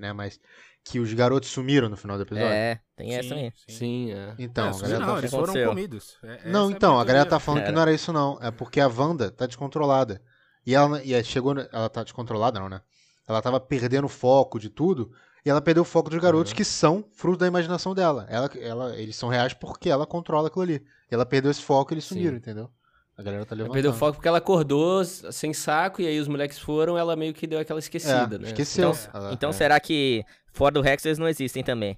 [0.00, 0.40] né, mas
[0.82, 2.48] que os garotos sumiram no final do episódio.
[2.48, 3.52] É, tem essa Sim, aí.
[3.54, 3.72] sim.
[3.72, 4.34] Sim, é.
[4.36, 5.18] Então, não, a galera não, tá...
[5.18, 5.54] eles Aconteceu.
[5.54, 6.18] foram comidos.
[6.24, 8.50] É- essa Não, é então, a galera tá falando que não era isso não, é
[8.50, 10.20] porque a Wanda tá descontrolada.
[10.66, 12.80] E ela, e ela chegou, ela tá descontrolada não, né?
[13.28, 15.10] Ela tava perdendo o foco de tudo,
[15.44, 16.56] e ela perdeu o foco dos garotos Uhum.
[16.56, 18.26] que são fruto da imaginação dela.
[18.28, 20.84] Ela, ela, eles são reais porque ela controla aquilo ali.
[21.10, 22.14] E ela perdeu esse foco e eles Sim.
[22.16, 22.70] sumiram, entendeu?
[23.18, 23.72] A galera tá Ela levantando.
[23.72, 27.32] perdeu o foco porque ela acordou sem saco e aí os moleques foram, ela meio
[27.32, 28.48] que deu aquela esquecida, é, né?
[28.48, 28.90] Esqueceu.
[28.90, 29.52] Então, Ela- Então é.
[29.52, 31.96] será que fora do Rex eles não existem também?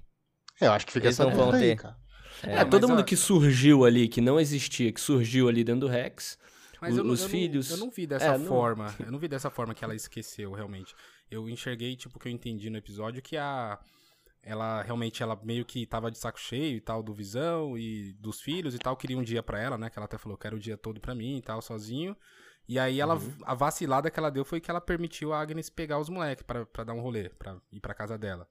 [0.61, 1.75] É, eu acho que fica Eles essa não vão aí, ter.
[1.77, 1.97] cara.
[2.43, 5.87] É, É, todo mundo que surgiu ali, que não existia, que surgiu ali dentro do
[5.87, 6.37] Rex,
[6.81, 7.69] Mas eu não- os eu não- filhos.
[7.71, 8.95] eu não vi dessa É, não- forma.
[9.05, 10.95] Eu não vi dessa forma que ela esqueceu, realmente.
[11.29, 13.79] Eu enxerguei, tipo, que eu entendi no episódio que a.
[14.41, 18.39] Ela realmente, ela meio que tava de saco cheio e tal, do Visão e dos
[18.41, 19.89] filhos e tal, queria um dia pra ela, né?
[19.89, 22.15] Que ela até falou, quero o dia todo pra mim e tal, sozinho.
[22.67, 23.33] E aí ela, Uhum.
[23.43, 26.83] a vacilada que ela deu foi que ela permitiu a Agnes pegar os moleques pra
[26.85, 28.47] dar um rolê, pra ir pra casa dela.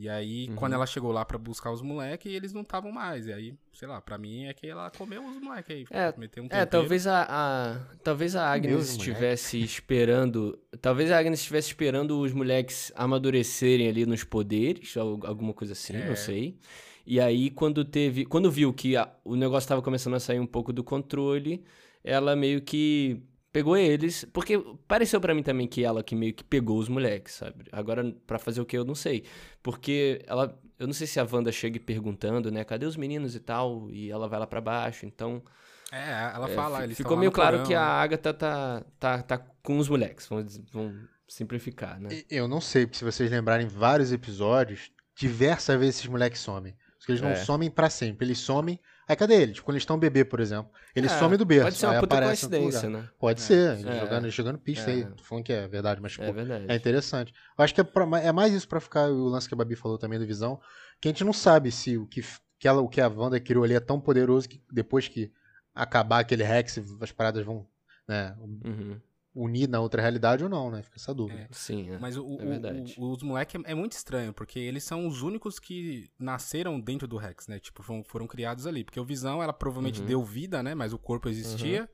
[0.00, 0.54] E aí, Uhum.
[0.54, 3.26] quando ela chegou lá pra buscar os moleques, eles não estavam mais.
[3.26, 5.86] E aí, sei lá, pra mim é que ela comeu os moleques aí.
[5.90, 11.40] É, meteu um É, talvez a, a- talvez a Agnes estivesse esperando, talvez a Agnes
[11.40, 16.06] estivesse esperando os moleques amadurecerem ali nos poderes, al- alguma coisa assim, É.
[16.08, 16.56] não sei.
[17.04, 20.46] E aí quando teve, quando viu que a- o negócio estava começando a sair um
[20.46, 21.64] pouco do controle,
[22.04, 23.20] ela meio que
[23.52, 27.34] pegou eles, porque pareceu pra mim também que ela que meio que pegou os moleques,
[27.34, 27.64] sabe?
[27.72, 29.24] Agora pra fazer o que eu não sei,
[29.62, 33.40] porque ela, eu não sei se a Wanda chega perguntando, né, cadê os meninos e
[33.40, 35.42] tal, e ela vai lá pra baixo, então
[35.90, 37.82] É, ela é, fala, eles Ficou meio claro porão, que a?
[37.82, 42.22] Agatha tá, tá, tá com os moleques, vamos, vamos simplificar, né?
[42.30, 46.74] Eu não sei, se vocês lembrarem vários episódios, diversas vezes esses moleques somem.
[46.98, 47.36] Porque eles não É.
[47.36, 48.78] somem pra sempre, eles somem.
[49.08, 49.54] Aí cadê eles?
[49.54, 50.70] Tipo, quando eles estão bebê, por exemplo.
[50.94, 51.64] Eles É, somem do berço.
[51.64, 53.08] Pode ser uma puta coincidência, né?
[53.18, 53.42] Pode É.
[53.42, 54.00] ser, eles É.
[54.00, 54.94] jogando, jogando pista É.
[54.94, 55.04] aí.
[55.06, 56.66] Tô falando que é verdade, mas tipo, É verdade.
[56.68, 57.32] é interessante.
[57.58, 59.74] Eu acho que é, pra- é mais isso pra ficar o lance que a Babi
[59.76, 60.60] falou também do Visão,
[61.00, 62.22] que a gente não sabe se o que,
[62.58, 65.32] que, ela, o que a Wanda criou ali é tão poderoso que depois que
[65.74, 67.66] acabar aquele Rex, as paradas vão
[68.06, 68.98] né, Uhum.
[69.40, 70.82] Unir na outra realidade ou não, né?
[70.82, 71.42] Fica essa dúvida.
[71.42, 71.48] É.
[71.52, 71.98] Sim, é.
[71.98, 72.94] Mas o, o- É verdade.
[72.98, 77.06] o- os moleques é, é muito estranho, porque eles são os únicos que nasceram dentro
[77.06, 77.58] do Rex, né?
[77.58, 78.84] Tipo, foram, foram criados ali.
[78.84, 80.06] Porque o Visão, ela provavelmente Uhum.
[80.06, 80.74] deu vida, né?
[80.74, 81.88] Mas o corpo existia.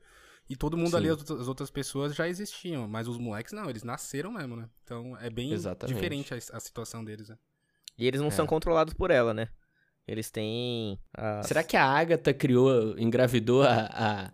[0.49, 0.97] E todo mundo Sim.
[0.97, 2.87] ali, as, outras- as outras pessoas já existiam.
[2.87, 4.69] Mas os moleques não, eles nasceram mesmo, né?
[4.83, 5.95] Então é bem Exatamente.
[5.95, 7.37] diferente a, a situação deles, né?
[7.97, 8.31] E eles não É.
[8.31, 9.47] são controlados por ela, né?
[10.07, 10.99] Eles têm.
[11.13, 14.29] as- Será que a Agatha criou, engravidou a, a,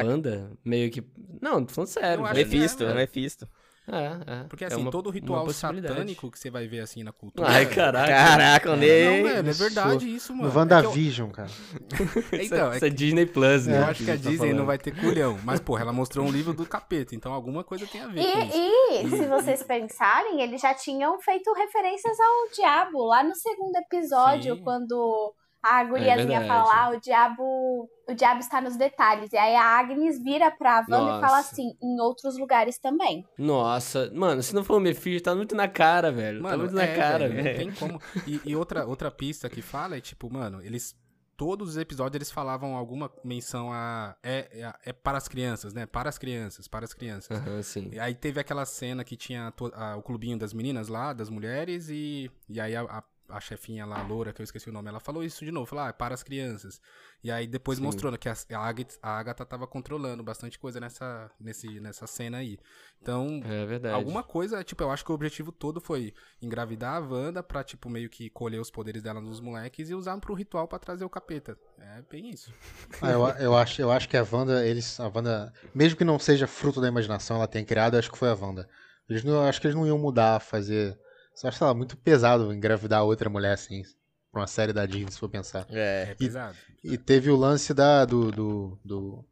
[0.00, 0.04] a.
[0.04, 0.50] Wanda?
[0.64, 1.02] Meio que.
[1.42, 2.22] Não, tô falando sério.
[2.22, 2.48] Eu acho velho.
[2.48, 2.84] que é, Mephisto.
[2.94, 3.48] Mephisto.
[3.92, 4.44] É, é.
[4.48, 7.48] Porque É assim, uma- todo uma ritual satânico que você vai ver assim na cultura.
[7.48, 8.06] Ai, caraca.
[8.12, 9.62] Caraca, o Não, velho, é Isso.
[9.62, 10.44] verdade isso, mano.
[10.44, 11.48] No É que eu- WandaVision, cara.
[12.32, 13.78] Então, é Isso é Disney Plus, né?
[13.78, 15.38] Eu acho que a tá Disney não vai ter culhão.
[15.44, 18.38] Mas, porra, ela mostrou um livro do capeta, então alguma coisa tem a ver com
[18.38, 18.56] isso.
[18.56, 23.76] E, e, se vocês pensarem, eles já tinham feito referências ao diabo lá no segundo
[23.76, 24.62] episódio, Sim.
[24.62, 26.48] quando a guriazinha verdade.
[26.48, 29.32] fala, ah, o diabo, o diabo está nos detalhes.
[29.32, 31.50] E aí a Agnes vira pra Wanda e fala Nossa.
[31.52, 33.24] assim, em outros lugares também.
[33.38, 36.42] Nossa, mano, se não for o Mephisto, tá muito na cara, velho.
[36.42, 37.58] tá muito na é, cara, velho, velho.
[37.58, 38.00] Não tem como.
[38.26, 40.94] E, e outra, outra pista que fala é, tipo, mano, eles.
[41.36, 44.14] Todos os episódios eles falavam alguma menção a.
[44.22, 45.86] É, é, é para as crianças, né?
[45.86, 47.34] Para as crianças, para as crianças.
[47.38, 47.88] Aham, sim.
[47.94, 51.30] E aí teve aquela cena que tinha to- a- o clubinho das meninas lá, das
[51.30, 54.72] mulheres, e, e aí a, a, a chefinha lá, a loura, que eu esqueci o
[54.72, 56.80] nome, ela falou isso de novo, falou, ah, é para as crianças.
[57.22, 57.84] E aí depois Sim.
[57.84, 62.06] mostrou né, que a, a, Agatha, a Agatha tava controlando bastante coisa nessa, nesse, nessa
[62.06, 62.58] cena aí.
[63.00, 63.94] Então, É verdade.
[63.94, 67.88] Alguma coisa, tipo, eu acho que o objetivo todo foi engravidar a Wanda pra, tipo,
[67.88, 71.10] meio que colher os poderes dela nos moleques e usar pro ritual pra trazer o
[71.10, 71.58] capeta.
[71.78, 72.52] É bem isso.
[73.00, 75.00] Ah, eu, eu, acho, eu acho que a Wanda, eles.
[75.00, 78.18] A Wanda, mesmo que não seja fruto da imaginação, ela tenha criado, eu acho que
[78.18, 78.68] foi a Wanda.
[79.08, 80.96] Eles não, eu acho que eles não iam mudar, fazer.
[81.40, 83.82] Só acho, sei lá, muito pesado engravidar outra mulher assim.
[84.30, 85.66] Pra uma série da Disney, se for pensar.
[85.70, 86.14] É É.
[86.14, 86.54] pesado.
[86.84, 89.24] E teve o lance da, do, do, do,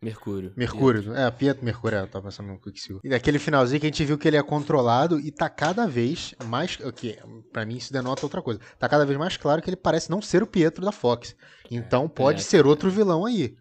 [0.00, 0.52] Mercúrio.
[0.56, 1.14] Mercúrio.
[1.14, 3.00] É, Pietro Mercúrio, é, eu tava pensando no Quicksilver.
[3.04, 6.34] E daquele finalzinho que a gente viu que ele é controlado e tá cada vez
[6.44, 6.78] mais.
[6.80, 7.18] O que
[7.52, 8.60] pra mim isso denota outra coisa.
[8.78, 11.34] Tá cada vez mais claro que ele parece não ser o Pietro da Fox.
[11.70, 12.44] Então pode é.
[12.44, 13.56] ser outro vilão aí.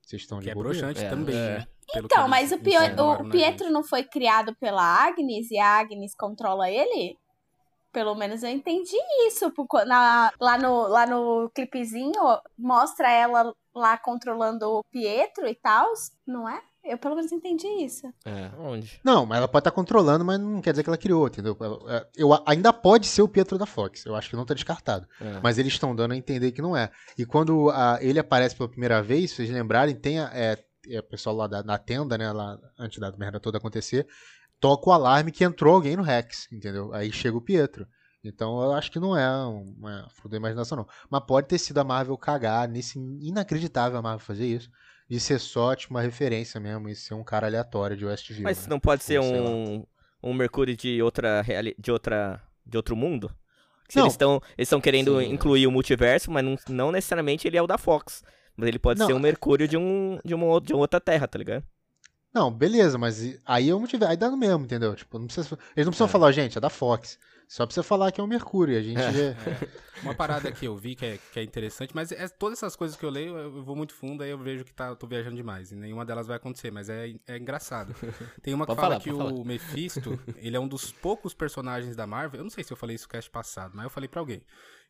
[0.00, 1.58] Vocês estão de Que é broxante É, também, é.
[1.58, 1.66] né?
[1.94, 6.14] Então, mas o, Pio- o na Pietro não foi criado pela Agnes e a Agnes
[6.14, 7.16] controla ele?
[7.92, 9.50] Pelo menos eu entendi isso.
[9.50, 12.12] porque na- lá, no, lá no clipezinho,
[12.58, 15.86] mostra ela lá controlando o Pietro e tal,
[16.26, 16.60] não é?
[16.82, 18.06] Eu pelo menos entendi isso.
[18.24, 18.50] É.
[18.58, 18.98] Onde?
[19.04, 21.54] Não, mas ela pode estar controlando, mas não quer dizer que ela criou, entendeu?
[21.60, 24.06] Ela- é, Eu, ainda pode ser o Pietro da Fox.
[24.06, 25.06] Eu acho que não tá descartado.
[25.20, 25.40] é.
[25.42, 26.90] Mas eles estão dando a entender que não é.
[27.18, 30.56] E quando a- ele aparece pela primeira vez, se vocês lembrarem, tem a, é,
[30.88, 32.32] é, o pessoal lá da, na tenda, né?
[32.32, 34.06] Lá, antes da merda toda acontecer,
[34.60, 36.92] toca o alarme que entrou alguém no Rex, entendeu?
[36.92, 37.86] Aí chega o Pietro.
[38.22, 40.86] Então eu acho que não é uma fruto da imaginação, não.
[41.08, 44.70] Mas pode ter sido a Marvel cagar nesse inacreditável a Marvel fazer isso.
[45.08, 48.42] De ser só, tipo, uma referência mesmo e ser um cara aleatório de Westview.
[48.42, 48.66] Mas né?
[48.70, 49.84] não pode ser sei um,
[50.22, 51.42] um Mercúrio de outra
[51.78, 53.34] de outra de outro mundo?
[53.88, 54.04] Se Não.
[54.04, 55.28] eles estão eles querendo Sim, é.
[55.28, 58.22] incluir o multiverso, mas não, não necessariamente ele é o da Fox.
[58.56, 61.38] Mas ele pode Não, ser um Mercúrio de um de uma de outra terra, tá
[61.38, 61.64] ligado?
[62.32, 64.94] Não, beleza, mas aí eu não tiver, aí dá no mesmo, entendeu?
[64.94, 66.10] Tipo, não precisa, eles não precisam É.
[66.10, 67.18] falar, gente, é da Fox.
[67.48, 68.74] Só precisa falar que é o Mercúrio.
[68.74, 69.34] e A gente vê.
[70.04, 72.96] Uma parada que eu vi que é, que é interessante, mas é, todas essas coisas
[72.96, 75.34] que eu leio, eu vou muito fundo, aí eu vejo que tá, eu tô viajando
[75.34, 75.72] demais.
[75.72, 77.92] E nenhuma delas vai acontecer, mas é, é engraçado.
[78.40, 81.96] Tem uma que Pode fala falar, que o Mephisto, ele é um dos poucos personagens
[81.96, 82.38] da Marvel.
[82.38, 84.42] Eu não sei se eu falei isso no cast passado, mas eu falei pra alguém.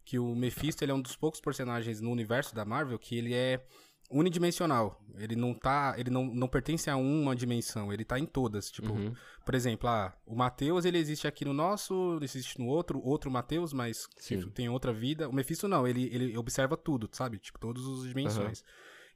[0.05, 3.33] Que o Mephisto, ele é um dos poucos personagens no universo da Marvel que ele
[3.35, 3.65] é
[4.11, 5.01] unidimensional.
[5.17, 5.95] Ele não tá.
[5.99, 8.71] Ele não, não pertence a uma dimensão, ele tá em todas.
[8.71, 9.15] Tipo, Uhum.
[9.45, 13.73] por exemplo, ah, o Matheus ele existe aqui no nosso, existe no outro, outro Matheus,
[13.73, 15.29] mas tipo, tem outra vida.
[15.29, 17.39] O Mephisto não, ele, ele observa tudo, sabe?
[17.39, 18.65] Tipo, todas as dimensões.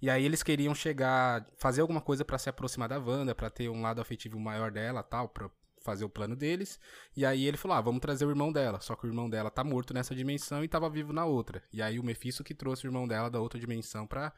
[0.03, 3.71] E aí eles queriam chegar, fazer alguma coisa pra se aproximar da Wanda, pra ter
[3.71, 5.49] um lado afetivo maior dela, tal, pra
[5.81, 6.79] fazer o plano deles.
[7.17, 8.81] E aí ele falou: "Ah, vamos trazer o irmão dela".
[8.81, 11.63] Só que o irmão dela tá morto nessa dimensão e tava vivo na outra.
[11.73, 14.33] E aí o Mephisto que trouxe o irmão dela da outra dimensão pra,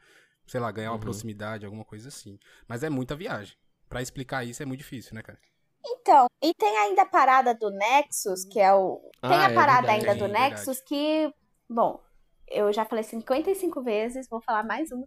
[0.47, 0.99] sei lá, ganhar uma Uhum.
[1.01, 2.39] proximidade, alguma coisa assim.
[2.67, 3.55] Mas é muita viagem.
[3.89, 5.39] Pra explicar isso é muito difícil, né, cara?
[5.85, 8.99] Então, e tem ainda a parada do Nexus, que é o.
[9.21, 9.99] Tem Ah, a é parada verdade.
[10.09, 10.55] ainda do verdade.
[10.55, 11.33] Nexus que.
[11.69, 12.01] Bom,
[12.47, 15.05] eu já falei 55 vezes, vou falar mais uma.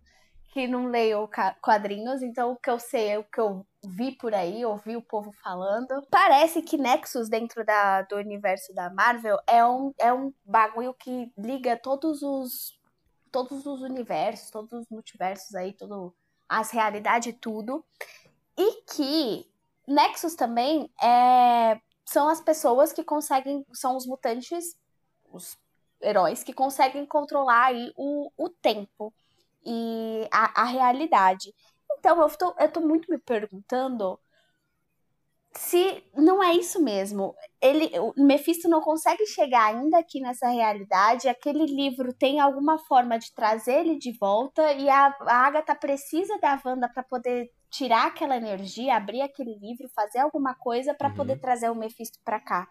[0.52, 1.28] Que não leio
[1.62, 5.30] quadrinhos, então o que eu sei, o que eu vi por aí, ouvi o povo
[5.44, 6.04] falando.
[6.10, 11.30] Parece que Nexus dentro da, do universo da Marvel é um, é um bagulho que
[11.38, 12.79] liga todos os.
[13.30, 16.14] Todos os universos, todos os multiversos aí, todo,
[16.48, 17.84] as realidades tudo.
[18.56, 19.50] E que
[19.86, 24.76] Nexus também é, são as pessoas que conseguem, são os mutantes,
[25.32, 25.56] os
[26.02, 29.12] heróis que conseguem controlar aí o, o tempo
[29.64, 31.54] e a, a realidade.
[31.98, 34.18] Então eu tô, eu tô muito me perguntando
[35.52, 37.34] se não é isso mesmo.
[37.60, 41.28] Ele, o Mephisto não consegue chegar ainda aqui nessa realidade.
[41.28, 46.38] Aquele livro tem alguma forma de trazer ele de volta e a, a Agatha precisa
[46.38, 51.14] da Wanda para poder tirar aquela energia, abrir aquele livro, fazer alguma coisa para Uhum.
[51.16, 52.68] poder trazer o Mephisto para cá.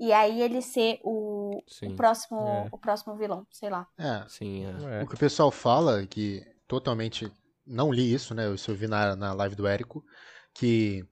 [0.00, 2.68] E aí ele ser o, o próximo É.
[2.72, 3.86] o próximo vilão, sei lá.
[3.98, 5.02] É, Sim, é.
[5.02, 7.30] o que o pessoal fala, que totalmente.
[7.64, 8.52] Não li isso, né?
[8.52, 10.02] Isso eu vi na, na live do Érico,
[10.52, 11.04] que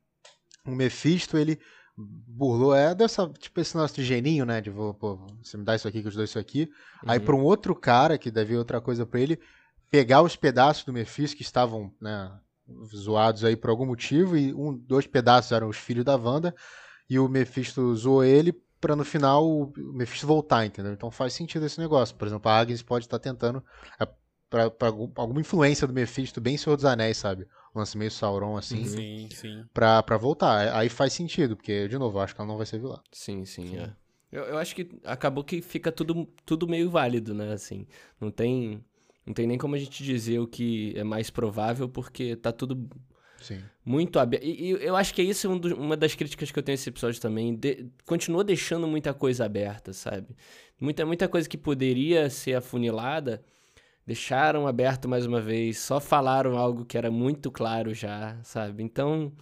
[0.67, 1.59] o Mephisto, ele
[1.97, 4.61] burlou, é dessa, tipo esse nosso geninho, né?
[4.61, 6.71] De vou, pô, você me dá isso aqui que eu te dou isso aqui.
[7.07, 7.25] Aí Uhum.
[7.25, 9.39] pra um outro cara que devia outra coisa pra ele,
[9.91, 12.31] pegar os pedaços do Mephisto que estavam, né,
[12.95, 16.55] zoados aí por algum motivo, e um, dois pedaços eram os filhos da Wanda,
[17.09, 20.93] e o Mephisto zoou ele pra no final o Mephisto voltar, entendeu?
[20.93, 22.15] Então faz sentido esse negócio.
[22.17, 23.63] Por exemplo, a Agnes pode estar tentando
[24.01, 24.07] é,
[24.87, 27.47] algum- alguma influência do Mephisto, bem Senhor dos Anéis, sabe?
[27.75, 29.65] Um lance meio Sauron assim, Sim, sim.
[29.73, 30.75] pra, pra voltar.
[30.77, 33.01] Aí faz sentido, porque, de novo, eu acho que ela não vai ser vilã.
[33.13, 33.91] Sim, sim, é.
[34.33, 37.53] Eu, eu acho que acabou que fica tudo, tudo meio válido, né?
[37.53, 37.87] Assim,
[38.21, 38.85] não tem,
[39.27, 42.89] não tem nem como a gente dizer o que é mais provável, porque tá tudo
[43.41, 43.61] Sim.
[43.85, 44.45] muito aberto.
[44.45, 46.75] E, e eu acho que isso é um do- uma das críticas que eu tenho
[46.75, 47.55] a esse episódio também.
[47.57, 50.29] De, continua deixando muita coisa aberta, sabe?
[50.81, 53.43] Muita, muita coisa que poderia ser afunilada,
[54.11, 58.83] deixaram aberto mais uma vez, só falaram algo que era muito claro já, sabe?
[58.83, 59.33] Então,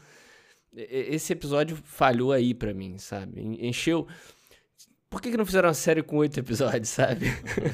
[0.74, 3.40] esse episódio falhou aí pra mim, sabe?
[3.40, 4.06] En- Encheu.
[5.08, 7.28] Por que, que não fizeram uma série com oito episódios, sabe?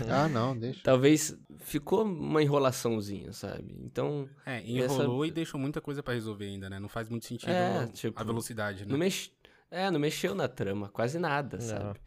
[0.09, 0.81] Ah, não, deixa.
[0.85, 3.75] Talvez ficou uma enrolaçãozinha, sabe?
[3.83, 6.79] Então, É, Essa- enrolou e deixou muita coisa pra resolver ainda, né?
[6.79, 8.93] Não faz muito sentido É, a- tipo, a velocidade, né?
[8.93, 9.33] Não mex...
[9.75, 11.67] É, não mexeu na trama, quase nada, Não.
[11.67, 11.99] sabe?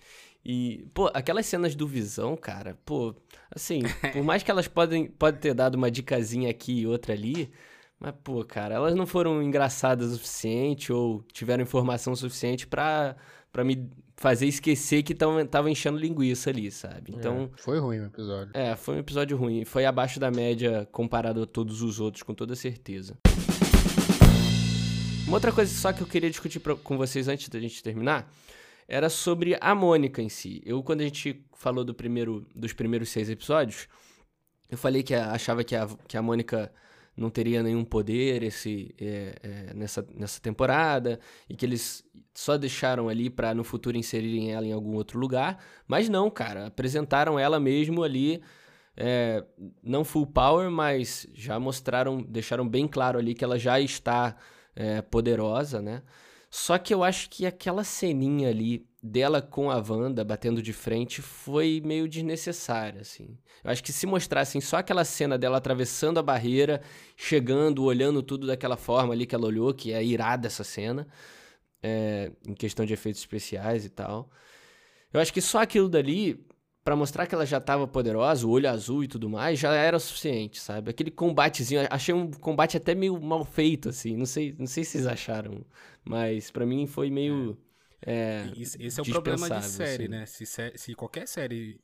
[0.46, 3.14] E, pô, aquelas cenas do Visão, cara, pô,
[3.54, 3.82] assim,
[4.14, 7.52] por mais que elas podem pode ter dado uma dicasinha aqui e outra ali,
[8.00, 13.16] Mas, pô, cara, elas não foram engraçadas o suficiente ou tiveram informação suficiente pra,
[13.52, 17.12] pra me fazer esquecer que tão, tava enchendo linguiça ali, sabe?
[17.14, 18.52] Então, Foi ruim o episódio.
[18.56, 19.66] é, foi um episódio ruim.
[19.66, 23.18] Foi abaixo da média comparado a todos os outros, com toda certeza.
[25.28, 28.32] Uma outra coisa só que eu queria discutir pra- com vocês antes da gente terminar
[28.88, 30.62] era sobre a Mônica em si.
[30.66, 33.88] Eu, quando a gente falou do primeiro, dos primeiros seis episódios,
[34.70, 36.72] eu falei que a- achava que a, que a Mônica
[37.16, 41.20] não teria nenhum poder esse, é, é, nessa, nessa temporada
[41.50, 42.04] e que eles
[42.34, 45.62] só deixaram ali pra no futuro inserirem ela em algum outro lugar.
[45.88, 46.68] Mas não, cara.
[46.68, 48.42] Apresentaram ela mesmo ali.
[48.96, 49.44] é,
[49.84, 54.36] não full power, mas já mostraram, deixaram bem claro ali que ela já está
[54.78, 56.04] é, poderosa, né?
[56.50, 61.22] Só que eu acho que aquela ceninha ali dela com a Wanda batendo de frente
[61.22, 63.38] foi meio desnecessária, assim.
[63.64, 66.82] Eu acho que se mostrassem só aquela cena dela atravessando a barreira,
[67.16, 71.08] chegando, olhando tudo daquela forma ali que ela olhou, que é irada essa cena,
[71.82, 74.30] é, em questão de efeitos especiais e tal.
[75.12, 76.46] Eu acho que só aquilo dali,
[76.88, 79.98] pra mostrar que ela já tava poderosa, o olho azul e tudo mais, já era
[79.98, 80.90] o suficiente, sabe?
[80.90, 84.16] Aquele combatezinho, achei um combate até meio mal feito, assim.
[84.16, 85.66] Não sei, não sei se vocês acharam,
[86.06, 87.58] mas pra mim foi meio.
[88.06, 90.08] é, Esse, esse é o problema de dispensável, série, assim.
[90.08, 90.26] né?
[90.26, 91.78] Se, se qualquer série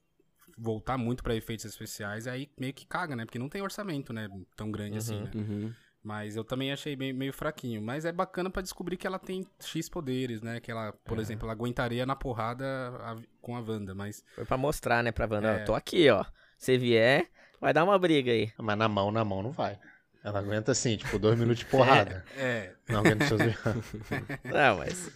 [0.57, 3.25] voltar muito pra efeitos especiais, aí meio que caga, né?
[3.25, 4.29] Porque não tem orçamento, né?
[4.55, 5.31] Tão grande assim, né?
[5.35, 5.73] uhum.
[6.03, 7.81] Mas eu também achei bem, meio fraquinho.
[7.81, 10.59] Mas é bacana pra descobrir que ela tem X poderes, né?
[10.59, 12.65] Que ela, por exemplo, ela aguentaria na porrada
[12.99, 14.21] a- com a Wanda, mas...
[14.35, 15.63] Foi pra mostrar, né, pra Wanda, ó, É.
[15.63, 16.25] tô aqui, ó.
[16.57, 17.27] Se vier,
[17.61, 18.51] vai dar uma briga aí.
[18.57, 19.79] Mas na mão, na mão não vai.
[20.23, 22.25] Ela aguenta assim, tipo, dois minutos de porrada.
[22.37, 23.41] É, Não aguenta seus
[24.43, 25.11] Não, mas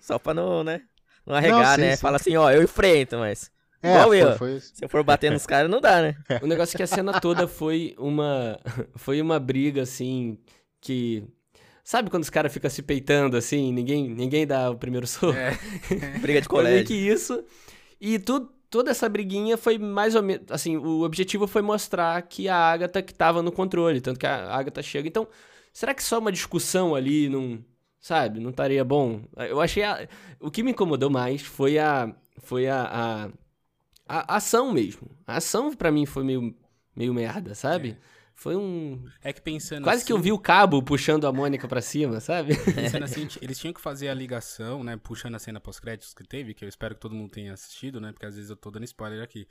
[0.00, 0.82] só pra não, né,
[1.26, 1.96] não arregar, sim, né?
[1.96, 2.00] sim.
[2.02, 3.50] Fala assim, ó, eu enfrento, mas
[3.82, 4.36] É, Igual foi, eu.
[4.36, 4.72] foi isso.
[4.74, 6.14] se eu for bater nos caras, não dá, né?
[6.42, 8.58] O negócio é que a cena toda foi uma
[8.96, 10.38] foi uma briga assim
[10.80, 11.24] que
[11.82, 15.32] sabe quando os caras ficam se peitando assim, ninguém ninguém dá o primeiro soco.
[15.36, 15.52] é.
[16.20, 16.86] Briga de Foi meio colégio.
[16.86, 17.42] que isso.
[18.00, 20.44] E tu, toda essa briguinha foi mais ou menos.
[20.50, 24.00] Assim, o objetivo foi mostrar que a Agatha que tava no controle.
[24.00, 25.08] Tanto que a Agatha chega.
[25.08, 25.26] Então,
[25.72, 27.64] será que só uma discussão ali não.
[28.00, 28.40] Sabe?
[28.40, 29.22] Não estaria bom?
[29.36, 29.82] Eu achei.
[29.84, 30.08] A,
[30.40, 32.14] o que me incomodou mais foi a.
[32.42, 32.82] Foi a.
[32.90, 33.30] A,
[34.18, 35.08] a ação mesmo.
[35.26, 36.54] A ação pra mim foi meio,
[36.94, 37.96] meio merda, sabe?
[38.34, 39.04] Foi um.
[39.22, 42.20] É que pensando Quase que eu assim- vi o cabo puxando a Mônica pra cima,
[42.20, 42.56] sabe?
[42.74, 44.96] Pensando assim, eles tinham que fazer a ligação, né?
[44.96, 48.12] Puxando a cena pós-créditos que teve, que eu espero que todo mundo tenha assistido, né?
[48.12, 49.46] Porque às vezes eu tô dando spoiler aqui.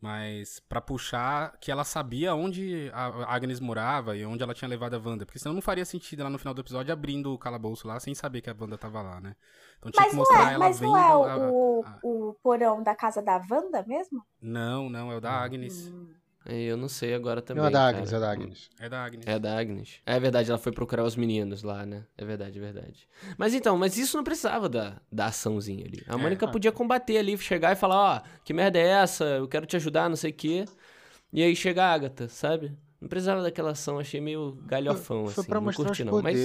[0.00, 4.94] Mas pra puxar que ela sabia onde a Agnes morava e onde ela tinha levado
[4.94, 5.26] a Wanda.
[5.26, 8.14] Porque senão não faria sentido ela no final do episódio abrindo o calabouço lá sem
[8.14, 9.34] saber que a Wanda tava lá, né?
[9.78, 10.88] Então tinha Mas que não mostrar é, ela mas vendo.
[10.92, 14.22] não é o, a- o, a- o porão da casa da Wanda mesmo?
[14.40, 15.92] Não, não, é o da Agnes.
[16.46, 17.60] Eu não sei agora também.
[17.62, 17.88] Não, é da cara.
[17.98, 18.70] Agnes, é da Agnes.
[18.80, 19.26] É da Agnes.
[19.26, 20.00] É da Agnes.
[20.06, 22.04] É verdade, ela foi procurar os meninos lá, né?
[22.16, 23.06] É verdade, é verdade.
[23.36, 26.02] Mas então, mas isso não precisava da, da açãozinha ali.
[26.08, 26.16] A É.
[26.16, 29.24] Mônica podia combater ali, chegar e falar, ó, que merda é essa?
[29.24, 30.64] Eu quero te ajudar, não sei o quê.
[31.32, 32.72] E aí chega a Agatha, sabe?
[33.00, 35.48] Não precisava daquela ação, achei meio galhofão, Foi assim.
[35.50, 36.22] pra não mostrar curti, os não.
[36.22, 36.38] Mas.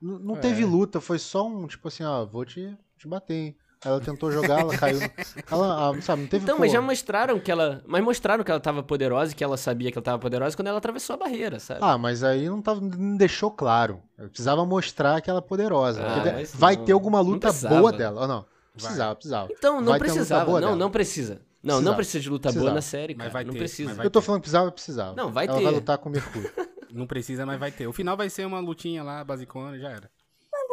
[0.00, 0.40] Não, não É.
[0.40, 3.56] teve luta, foi só um, tipo assim, ó, vou te, te bater, hein.
[3.84, 4.98] Ela tentou jogar, ela caiu.
[5.50, 7.84] Ela, ah, sabe, não teve Então, pô, mas já mostraram que ela.
[7.86, 10.68] Mas mostraram que ela tava poderosa e que ela sabia que ela tava poderosa quando
[10.68, 11.80] ela atravessou a barreira, sabe?
[11.82, 14.02] Ah, mas aí não, tava, não deixou claro.
[14.18, 16.02] Eu precisava mostrar que ela é poderosa.
[16.02, 16.22] Ah,
[16.54, 16.84] vai não.
[16.84, 18.22] ter alguma luta boa dela.
[18.22, 18.46] Ou não?
[18.72, 19.48] Precisava, precisava.
[19.52, 20.50] então, não vai precisava.
[20.52, 20.76] Não, dela.
[20.76, 21.40] não precisa.
[21.66, 21.96] Não, não Precisava.
[21.96, 22.74] precisa de luta boa Precisava.
[22.74, 23.32] na série, Mas cara.
[23.32, 23.88] vai não ter, precisa.
[23.88, 25.14] mas vai Eu tô falando que precisava, precisava.
[25.16, 25.64] Não, vai ela ter.
[25.64, 26.50] vai lutar com o Mercúrio.
[26.92, 27.86] Não precisa, mas vai ter.
[27.86, 30.10] O final vai ser uma lutinha lá, basicona, e já era.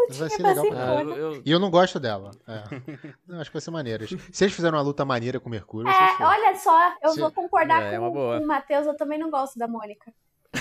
[0.08, 2.32] Mas vai ser legal pra Ah, eu- eu- E eu não gosto dela.
[2.48, 2.64] É.
[3.28, 4.06] Não, acho que vai ser maneiro.
[4.32, 7.32] Se eles fizerem uma luta maneira com o Mercúrio, É, olha só, eu Se- vou
[7.32, 8.38] concordar É, é com, boa.
[8.38, 10.14] com o Matheus, eu também não gosto da Mônica.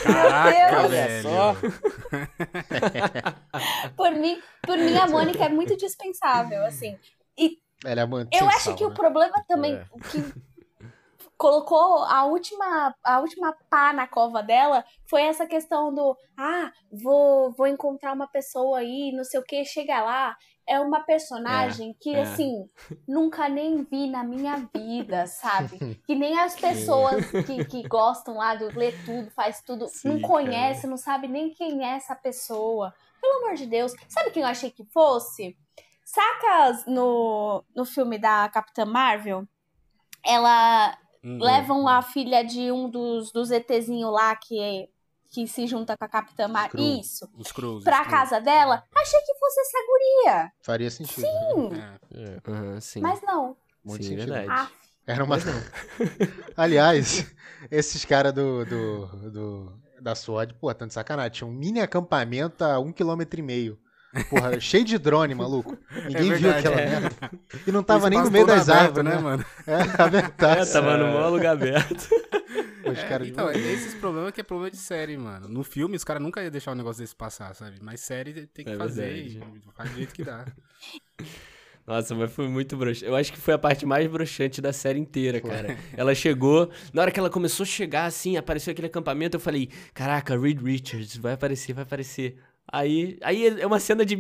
[0.02, 0.90] Caraca, Deus.
[0.90, 1.22] velho.
[1.22, 1.56] só.
[3.96, 6.96] Por mim, por mim, a Mônica é muito dispensável, assim.
[7.84, 8.94] Ela é muito Eu acho sal, que o né?
[8.94, 9.84] problema também, É.
[9.92, 10.18] o que
[11.36, 17.50] colocou a última, a última pá na cova dela foi essa questão do ah, vou,
[17.52, 20.36] vou encontrar uma pessoa aí, não sei o que, chega lá.
[20.64, 22.22] É uma personagem que, é.
[22.22, 22.70] assim,
[23.08, 25.76] nunca nem vi na minha vida, sabe?
[26.06, 30.20] Que nem as pessoas que, que gostam lá do ler tudo, faz tudo, não Sim,
[30.20, 32.94] conhece, não sabe nem quem é essa pessoa.
[33.20, 33.92] Pelo amor de Deus.
[34.08, 35.56] Sabe quem eu achei que fosse?
[36.04, 39.46] Sacas no, no filme da Capitã Marvel?
[40.24, 44.88] Ela Hum, levam a filha de um dos, dos ETzinhos lá que,
[45.32, 46.82] que se junta com a Capitã Marvel.
[47.00, 47.28] Isso.
[47.38, 47.84] Os cruzes.
[47.84, 48.82] Pra casa dela.
[48.94, 50.52] Achei que fosse essa guria.
[50.62, 51.26] Faria sentido.
[51.56, 52.50] Hum, É.
[52.50, 53.00] Aham, sim.
[53.00, 53.56] mas não.
[53.84, 54.32] Muito sim, sentido.
[54.32, 54.50] verdade.
[54.50, 54.68] Ah,
[55.06, 55.36] Era uma...
[56.56, 57.26] Aliás,
[57.70, 61.30] esses caras do, do, do- da SWORD, pô, tanto sacanagem.
[61.32, 63.78] Tinha um mini acampamento a um quilômetro e meio.
[64.28, 65.78] Porra, cheio de drone, maluco.
[66.04, 67.00] Ninguém viu verdade, aquela é.
[67.00, 67.30] merda.
[67.66, 69.20] E não tava nem no meio das aberto, árvores, né?
[69.20, 69.44] mano?
[69.66, 70.70] É, abertaço.
[70.70, 72.08] É, tava no maior lugar aberto.
[72.84, 75.48] Os É, então, esses problemas que é problema de série, mano.
[75.48, 77.76] No filme, os caras nunca iam deixar um negócio desse passar, sabe?
[77.80, 79.40] Mas série tem que É fazer e
[79.74, 80.44] faz do jeito que dá.
[81.86, 83.06] Nossa, mas foi muito broxante.
[83.06, 85.50] Eu acho que foi a parte mais broxante da série inteira, Foi.
[85.50, 85.76] cara.
[85.96, 89.68] Ela chegou, na hora que ela começou a chegar, assim, apareceu aquele acampamento, eu falei,
[89.92, 92.38] caraca, Reed Richards, vai aparecer, vai aparecer.
[92.70, 94.16] Aí, aí é uma cena de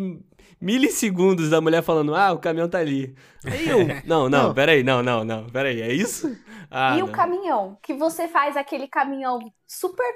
[0.60, 3.14] milissegundos da mulher falando, ah, o caminhão tá ali.
[3.44, 4.54] Aí eu, não, não, Não.
[4.54, 6.36] peraí, não, não, não, peraí, é isso?
[6.70, 7.08] Ah, e não.
[7.08, 10.06] o caminhão, que você faz aquele caminhão super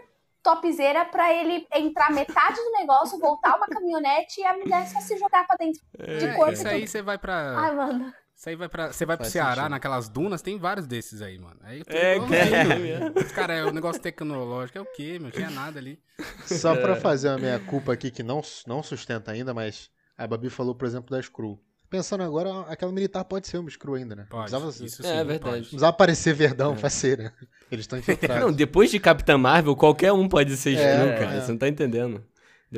[0.42, 5.18] topzera pra ele entrar metade do negócio, voltar uma caminhonete e a mulher só se
[5.18, 6.52] jogar pra dentro de É, corpo.
[6.52, 7.58] isso aí você vai pra.
[7.58, 8.12] Ai, mano.
[8.36, 8.92] Isso aí vai pra.
[8.92, 9.70] Você vai pro Ceará, sentido.
[9.70, 11.56] naquelas dunas, tem vários desses aí, mano.
[11.62, 12.78] Aí tem É, cara.
[12.78, 13.12] mesmo.
[13.18, 15.30] Os caras, é o negócio tecnológico, é o quê, meu?
[15.30, 15.98] Tinha nada ali.
[16.44, 16.80] Só É.
[16.80, 20.74] pra fazer a minha culpa aqui, que não, não sustenta ainda, mas a Babi falou,
[20.74, 21.58] por exemplo, da Screw.
[21.88, 24.26] Pensando agora, aquela militar pode ser uma Screw ainda, né?
[24.28, 24.50] Pode.
[24.50, 25.38] Precisava, Isso É, sim, verdade.
[25.40, 25.60] pode.
[25.62, 27.32] precisava aparecer verdão, faceira.
[27.70, 28.44] Eles estão infiltrados.
[28.44, 31.18] Não, depois de Capitã Marvel, qualquer um pode ser É, Screw, é.
[31.18, 32.22] cara, você não tá entendendo.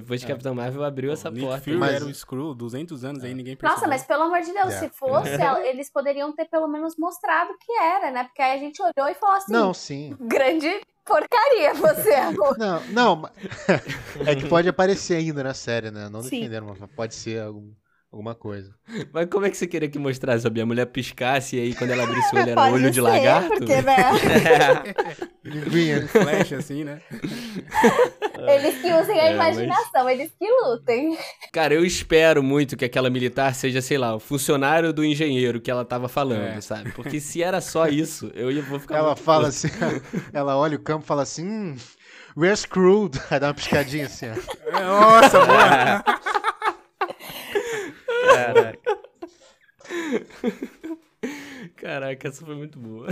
[0.01, 0.29] Depois de É.
[0.31, 1.61] Capitã Marvel abriu essa Nick porta.
[1.63, 3.75] Fury Mas- era o Screw, 200 anos aí, ninguém percebeu.
[3.77, 4.79] Nossa, mas pelo amor de Deus, É.
[4.81, 5.29] se fosse,
[5.69, 8.25] eles poderiam ter pelo menos mostrado o que era, né?
[8.25, 10.17] Porque aí a gente olhou e falou assim: Não, sim.
[10.21, 10.71] grande
[11.05, 12.17] porcaria você.
[12.59, 13.17] Não, não.
[13.17, 13.33] ma-
[14.27, 16.09] é que pode aparecer ainda na série, né?
[16.11, 17.73] Não defenderam, mas pode ser algum-
[18.11, 18.75] alguma coisa.
[19.13, 20.63] Mas como é que você queria que mostrasse, Sabia?
[20.63, 23.01] A mulher piscasse e aí quando ela abrisse o olho era Pode olho de ser,
[23.03, 23.49] lagarto?
[23.49, 23.97] Porque, né?
[25.45, 26.07] Linguinha.
[26.09, 27.01] Flash, assim, né?
[28.47, 31.17] Eles que usem a É, mas- imaginação, eles que lutem.
[31.53, 35.71] Cara, eu espero muito que aquela militar seja, sei lá, o funcionário do engenheiro que
[35.71, 36.61] ela tava falando, É.
[36.61, 36.93] sabe?
[36.93, 39.57] Porque se era só isso, eu ia vou ficar Ela muito fala puto.
[39.57, 39.69] assim,
[40.33, 41.77] ela olha o campo e fala assim, hum,
[42.37, 43.19] we're screwed.
[43.31, 44.81] Aí dá uma piscadinha assim, ó.
[44.81, 46.05] Nossa, boa.
[48.27, 48.99] Caraca.
[51.77, 53.09] Caraca, essa foi muito boa.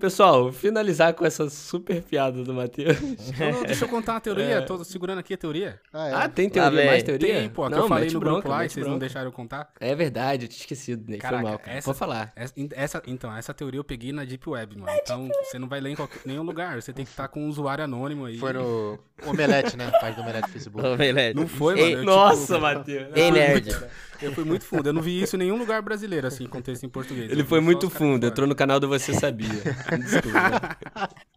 [0.00, 2.96] Pessoal, finalizar com essa super piada do Matheus.
[3.38, 5.78] Não, não, deixa eu contar uma teoria, tô segurando aqui a teoria.
[5.92, 6.12] Ah, é.
[6.14, 6.86] Ah, tem teoria, vem.
[6.86, 7.34] mais teoria?
[7.34, 9.00] Tem, pô, que não, eu falei no bronca, grupo lá e vocês não bronca.
[9.06, 9.70] deixaram eu contar.
[9.78, 11.20] É verdade, eu tinha esquecido, Ney.
[11.20, 11.76] Foi Caraca, mal, cara.
[11.78, 12.32] essa- Pode falar.
[12.74, 14.92] Essa, então, essa teoria eu peguei na Deep Web, mano.
[15.00, 16.82] Então, você não vai ler em qualquer, nenhum lugar.
[16.82, 18.38] Você tem que estar com um usuário anônimo aí.
[18.38, 19.88] Foi no Omelete, né?
[20.00, 20.84] Página do Omelete Facebook.
[20.84, 21.36] Ô, Velete.
[21.38, 22.02] Não foi, Ei, mano.
[22.02, 23.08] Eu, Nossa, tipo, Matheus.
[23.14, 23.76] Ei, Não, nerd.
[24.20, 24.86] Eu fui muito fundo.
[24.86, 27.32] Eu não vi isso em nenhum lugar brasileiro, assim, contexto em português.
[27.32, 29.48] Ele foi muito fundo, entrou no canal do Você Sabia.
[29.98, 30.78] Desculpa.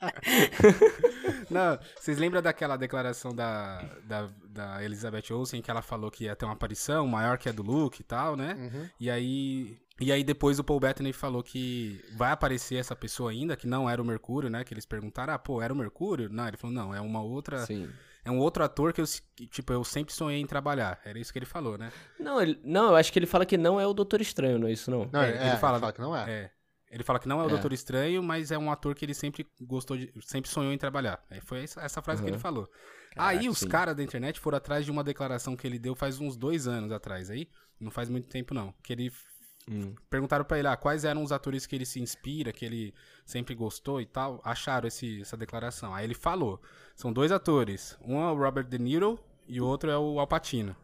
[1.50, 6.36] Não, vocês lembram daquela declaração da, da, da Elizabeth Olsen que ela falou que ia
[6.36, 8.56] ter uma aparição maior que a do Luke e tal, né?
[8.58, 8.90] Uhum.
[9.00, 9.78] E aí.
[10.02, 13.88] E aí depois o Paul Bettany falou que vai aparecer essa pessoa ainda, que não
[13.88, 14.64] era o Mercúrio, né?
[14.64, 16.30] Que eles perguntaram, ah, pô, era o Mercúrio?
[16.32, 17.60] Não, ele falou, não, é uma outra.
[17.60, 17.88] Sim.
[18.26, 19.06] É um outro ator que eu,
[19.52, 21.00] tipo, eu sempre sonhei em trabalhar.
[21.06, 21.92] Era isso que ele falou, né?
[22.20, 24.68] Não, ele- não, eu acho que ele fala que não é o Doutor Estranho, não
[24.68, 25.08] é isso não?
[25.12, 26.32] Não, É, é, ele ele fala- fala, que não é.
[26.32, 26.52] É.
[26.94, 27.50] Ele fala que não é o É.
[27.50, 30.14] Doutor Estranho, mas é um ator que ele sempre gostou de.
[30.22, 31.24] sempre sonhou em trabalhar.
[31.30, 32.36] Aí foi essa, essa frase que Uhum.
[32.36, 32.70] ele falou.
[33.16, 36.20] Caraca, aí os caras da internet foram atrás de uma declaração que ele deu faz
[36.20, 37.50] uns dois anos atrás aí.
[37.80, 38.74] Não faz muito tempo, não.
[38.84, 39.12] Que ele.
[39.68, 39.96] Hum.
[40.10, 42.94] Perguntaram pra ele ah, quais eram os atores que ele se inspira, que ele
[43.26, 44.40] sempre gostou e tal.
[44.44, 45.96] Acharam esse, essa declaração.
[45.96, 46.62] Aí ele falou:
[46.96, 47.98] são dois atores.
[48.06, 49.18] Um é o Robert De Niro
[49.48, 50.76] e o outro é o Al Pacino.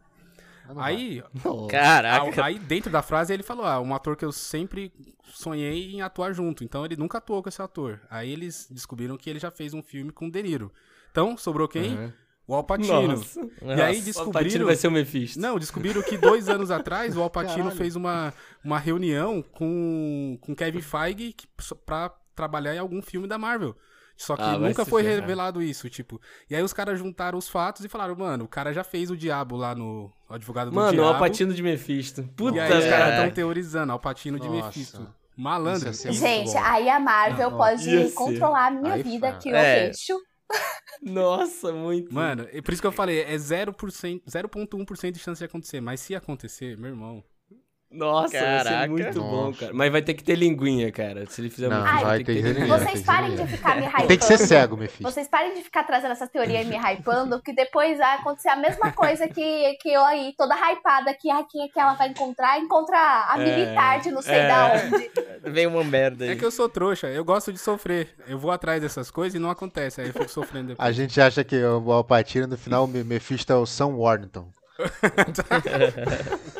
[0.74, 0.94] Vai.
[0.94, 1.22] Aí,
[1.68, 2.44] Caraca.
[2.44, 4.92] Aí, aí dentro da frase ele falou, ah, um ator que eu sempre
[5.24, 6.64] sonhei em atuar junto.
[6.64, 8.00] Então ele nunca atuou com esse ator.
[8.10, 10.72] Aí eles descobriram que ele já fez um filme com o De Niro.
[11.10, 11.96] Então sobrou quem?
[11.96, 12.12] Uhum.
[12.46, 13.06] O Al Pacino.
[13.06, 13.40] Nossa.
[13.62, 14.24] E aí Nossa.
[14.24, 14.66] O Patino descobriram...
[14.66, 15.38] vai ser o Mephisto.
[15.40, 17.76] Não, descobriram que dois anos atrás o Al Pacino Caralho.
[17.76, 21.34] fez uma, uma reunião com, com Kevin Feige
[21.86, 23.76] pra trabalhar em algum filme da Marvel.
[24.22, 25.20] Só que Ah, nunca foi ferrar.
[25.20, 26.20] revelado isso, tipo.
[26.50, 29.16] E aí os caras juntaram os fatos e falaram, mano, o cara já fez o
[29.16, 31.08] diabo lá no o advogado do Mano, o diabo.
[31.08, 32.22] Alpatino de Mephisto.
[32.36, 32.90] Puta, E aí os É.
[32.90, 34.66] caras estão teorizando, Alpatino de Nossa.
[34.66, 35.14] Mephisto.
[35.34, 35.90] Malandro.
[35.94, 39.40] Gente, aí a Marvel Não, pode controlar a minha Aí vida fala.
[39.40, 39.84] que eu É.
[39.86, 40.18] deixo.
[41.02, 42.12] Nossa, muito.
[42.12, 45.80] Mano, é por isso que eu falei, é 0%, 0.1% de chance de acontecer.
[45.80, 47.24] Mas se acontecer, meu irmão.
[47.92, 48.88] Nossa, vai ser Caraca.
[48.88, 49.58] muito bom, Nossa.
[49.58, 49.72] cara.
[49.74, 51.26] Mas vai ter que ter linguinha, cara.
[51.28, 52.78] Se ele fizer Não, muito, vai ter que ter linguinha.
[52.78, 54.06] Vocês que parem de ficar me hypando.
[54.06, 55.02] Tem que ser cego, Mephisto.
[55.02, 58.54] Vocês parem de ficar trazendo essas teorias e me hypando, porque depois vai acontecer a
[58.56, 62.08] mesma coisa que, que eu aí, toda hypada, que ah, quem é que ela vai
[62.10, 62.60] encontrar?
[62.60, 64.46] Encontra a É, militar de não sei é.
[64.48, 65.10] da onde.
[65.50, 66.30] Vem uma merda aí.
[66.30, 68.14] É que eu sou trouxa, eu gosto de sofrer.
[68.28, 70.00] Eu vou atrás dessas coisas e não acontece.
[70.00, 70.88] Aí eu fico sofrendo depois.
[70.88, 74.48] A gente acha que o Alpatino, no final, o Me- Mephisto é o Sam Warrington.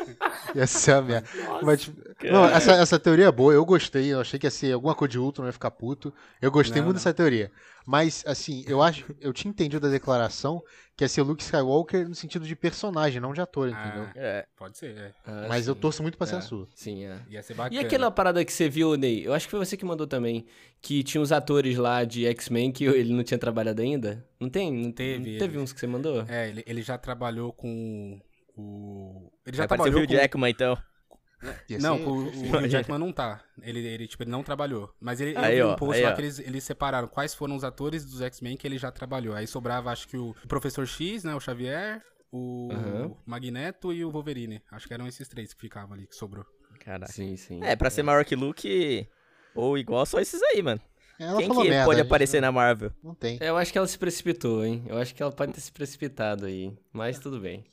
[0.55, 1.27] Ia ser a merda.
[1.63, 4.73] Mas, tipo, Não, essa, essa teoria é boa, eu gostei, eu achei que ia ser
[4.73, 6.13] alguma coisa de Ultron, ia ficar puto.
[6.41, 6.99] Eu gostei Não, muito não.
[7.03, 7.51] dessa teoria.
[7.85, 10.61] Mas, assim, eu acho, eu tinha entendido da declaração
[10.95, 14.03] que ia ser Luke Skywalker no sentido de personagem, não de ator, entendeu?
[14.03, 14.45] Ah, É.
[14.55, 15.11] pode ser, é.
[15.25, 15.79] Ah, Mas eu sim.
[15.79, 16.37] torço muito pra ser É.
[16.37, 16.67] a sua.
[16.75, 17.17] Sim, é.
[17.29, 17.81] Ia ser E bacana.
[17.81, 19.25] aquela parada que você viu, Ney?
[19.25, 20.45] Eu acho que foi você que mandou também.
[20.79, 24.23] Que tinha uns atores lá de X-Men que ele não tinha trabalhado ainda.
[24.39, 24.71] Não tem?
[24.71, 26.23] Não Teve, Não teve ele- uns que você mandou?
[26.27, 28.19] É, ele, ele já trabalhou com
[28.55, 29.31] o...
[29.45, 30.13] Ele já Vai o trabalhou Hugh com...
[30.13, 30.77] Jackman, então.
[31.67, 33.43] Ia Não, o, o Hugh Jackman não tá.
[33.61, 34.93] Ele, ele, tipo, ele não trabalhou.
[34.99, 36.15] Mas ele, Aí, eu vi ó, um post aí, lá ó.
[36.15, 39.35] que eles, eles separaram quais foram os atores dos X-Men que ele já trabalhou.
[39.35, 43.15] Aí sobrava, acho que o Professor X, né, o Xavier, o Aham.
[43.25, 44.61] Magneto e o Wolverine.
[44.71, 46.45] Acho que eram esses três que ficavam ali, que sobrou.
[46.79, 47.11] Caraca.
[47.11, 47.63] Sim, sim.
[47.63, 49.07] É, pra ser maior que Luke
[49.55, 50.81] ou igual, só esses aí, mano.
[51.19, 52.91] Ela Quem falou que merda, pode aparecer não, na Marvel?
[53.03, 53.37] Não tem.
[53.39, 54.83] Eu acho que ela se precipitou, hein?
[54.87, 56.75] Eu acho que ela pode ter se precipitado aí.
[56.91, 57.63] Mas tudo bem.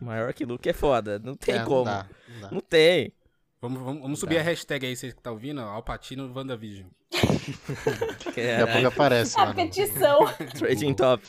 [0.00, 1.18] Maior que Luke é foda.
[1.18, 1.84] Não tem É, como.
[1.84, 2.50] Não dá, não dá.
[2.52, 3.12] Não tem.
[3.60, 6.88] Vamos, vamos, vamos subir a hashtag aí, vocês que tá ouvindo, Alpatino WandaVision.
[8.24, 10.18] Daqui a pouco aparece A petição.
[10.58, 11.22] Trading top.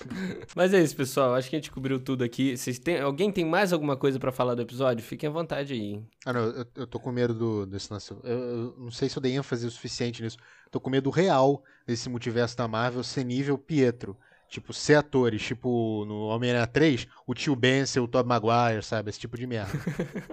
[0.55, 1.35] Mas é isso, pessoal.
[1.35, 2.57] Acho que a gente cobriu tudo aqui.
[2.57, 2.99] Vocês têm...
[2.99, 5.03] Alguém tem mais alguma coisa pra falar do episódio?
[5.05, 5.79] Fiquem à vontade aí.
[5.79, 6.07] hein?
[6.25, 8.11] Ah, não, eu, eu tô com medo do, desse lance.
[8.11, 10.37] Eu, eu não sei se eu dei ênfase o suficiente nisso.
[10.69, 14.17] Tô com medo real desse multiverso da Marvel ser nível Pietro.
[14.49, 19.09] Tipo, ser atores, tipo, no Homem-Aranha 3, o tio Ben ser o Tobey Maguire, sabe?
[19.09, 19.71] Esse tipo de merda.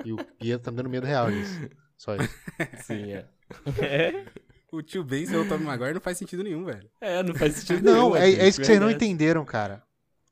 [0.05, 1.69] e o Pietro tá me dando medo real disso.
[1.97, 2.35] Só isso.
[2.85, 3.13] Sim,
[3.83, 4.25] é.
[4.71, 6.91] O tio Ben ser o Tommy Maguire não faz sentido nenhum, velho.
[7.01, 9.83] É, não faz sentido Não, nenhum, é, Matheus, é isso que vocês não entenderam, cara.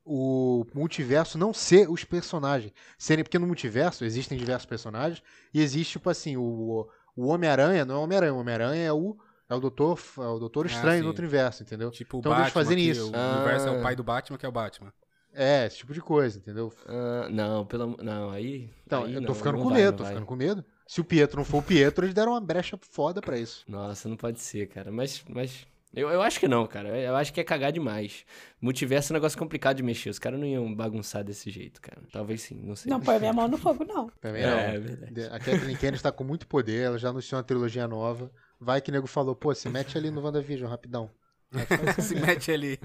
[0.05, 2.73] O multiverso não ser os personagens.
[2.97, 5.23] Serem, porque no multiverso existem diversos personagens
[5.53, 8.33] e existe, tipo assim, o, o Homem-Aranha não é o Homem-Aranha.
[8.33, 9.17] O Homem-Aranha é o,
[9.53, 11.01] é o Doutor, é o Doutor Ah, Estranho sim.
[11.03, 11.89] no outro universo, entendeu?
[11.91, 13.11] Tipo o Então Batman, deixa fazerem que isso.
[13.11, 13.35] o Ah.
[13.37, 14.91] universo é o pai do Batman, que é o Batman.
[15.35, 16.71] É, esse tipo de coisa, entendeu?
[16.87, 17.97] Ah, não, pelo.
[18.03, 18.69] Não, aí.
[18.85, 20.11] Então, aí eu tô não, ficando não com vai, medo, tô vai.
[20.11, 20.63] ficando com medo.
[20.85, 23.63] Se o Pietro não for o Pietro, eles deram uma brecha foda pra isso.
[23.67, 24.91] Nossa, não pode ser, cara.
[24.91, 25.23] Mas.
[25.29, 25.65] mas...
[25.95, 26.89] Eu, eu acho que não, cara.
[26.99, 28.25] Eu acho que é cagar demais.
[28.59, 30.09] Multiverso é um negócio complicado de mexer.
[30.09, 32.01] Os caras não iam bagunçar desse jeito, cara.
[32.11, 32.89] Talvez sim, não sei.
[32.89, 34.09] Não põe minha mão no fogo, não.
[34.19, 34.57] Também é, não.
[34.57, 35.13] é verdade.
[35.13, 38.31] De- A Kathleen Kennedy tá com muito poder, ela já anunciou uma trilogia nova.
[38.63, 41.09] Vai que o nego falou, pô, se mete ali no WandaVision, rapidão.
[42.01, 42.79] Se mete ali.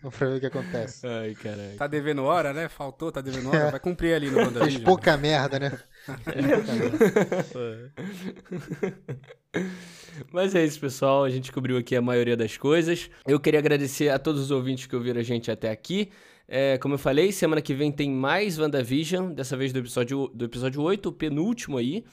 [0.00, 1.06] Vamos pra ver o que acontece.
[1.06, 1.76] Ai, caralho.
[1.76, 2.66] Tá devendo hora, né?
[2.66, 3.72] Faltou, tá devendo hora.
[3.72, 4.84] Vai cumprir ali no Fez WandaVision.
[4.84, 5.78] pouca merda, né?
[10.32, 11.24] Mas é isso, pessoal.
[11.24, 13.10] A gente cobriu aqui a maioria das coisas.
[13.26, 16.08] Eu queria agradecer a todos os ouvintes que ouviram a gente até aqui.
[16.48, 20.44] É, como eu falei, semana que vem tem mais WandaVision, dessa vez do episódio, do
[20.44, 22.04] episódio 8, o penúltimo aí,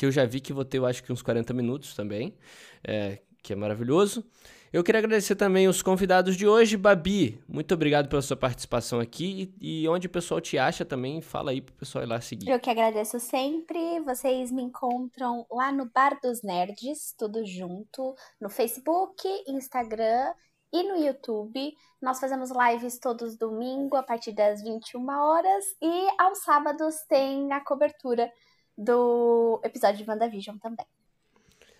[0.00, 2.34] que eu já vi que vou ter, eu acho que uns 40 minutos também,
[2.82, 4.24] é, que é maravilhoso.
[4.72, 6.78] Eu queria agradecer também os convidados de hoje.
[6.78, 9.52] Babi, muito obrigado pela sua participação aqui.
[9.60, 12.48] E, e onde o pessoal te acha também, fala aí pro pessoal ir lá seguir.
[12.48, 14.00] Eu que agradeço sempre.
[14.00, 20.32] Vocês me encontram lá no Bar dos Nerds, tudo junto, no Facebook, Instagram
[20.72, 21.74] e no YouTube.
[22.00, 27.60] Nós fazemos lives todos domingo a partir das 21 horas e aos sábados tem a
[27.62, 28.32] cobertura
[28.76, 30.86] do episódio de WandaVision também.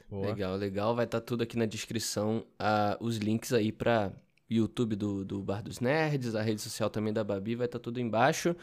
[0.09, 0.27] Boa.
[0.27, 0.95] Legal, legal.
[0.95, 4.13] Vai estar tudo aqui na descrição, ah, os links aí para
[4.49, 8.01] YouTube do, do Bar dos Nerds, a rede social também da Babi, vai estar tudo
[8.01, 8.57] embaixo.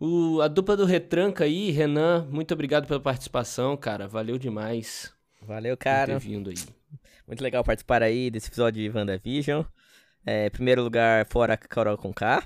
[0.00, 4.08] O, a dupla do Retranca aí, Renan, muito obrigado pela participação, cara.
[4.08, 6.14] Valeu demais Valeu, por cara.
[6.14, 6.56] ter vindo aí.
[7.26, 9.62] Muito legal participar aí desse episódio de WandaVision.
[10.26, 12.42] É, em primeiro lugar, fora Carol com K.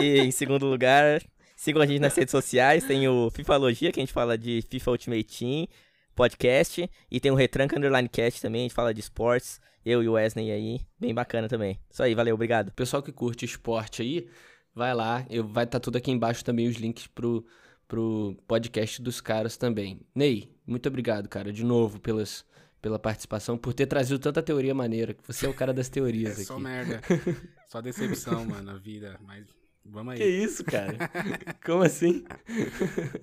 [0.00, 1.22] E em segundo lugar,
[1.58, 2.84] sigam a gente nas redes sociais.
[2.84, 5.66] Tem o Fifalogia, que a gente fala de FIFA Ultimate Team,
[6.14, 6.88] podcast.
[7.10, 9.60] E tem o Retranca Underline Cast também, a gente fala de esportes.
[9.84, 11.78] Eu e o Wesley aí, bem bacana também.
[11.90, 12.70] Isso aí, valeu, obrigado.
[12.72, 14.28] Pessoal que curte esporte aí,
[14.74, 15.26] vai lá.
[15.28, 17.44] Eu, vai estar tudo aqui embaixo também os links pro,
[17.86, 20.00] pro podcast dos caras também.
[20.14, 22.44] Ney, muito obrigado, cara, de novo pelas,
[22.82, 25.14] pela participação, por ter trazido tanta teoria maneira.
[25.14, 26.62] que Você é o cara das É teorias só aqui.
[26.62, 27.00] merda.
[27.68, 29.18] Só decepção, mano, na vida.
[29.26, 29.44] Mas
[29.84, 30.42] vamos Que aí.
[30.44, 30.96] isso, cara?
[31.64, 32.24] Como assim?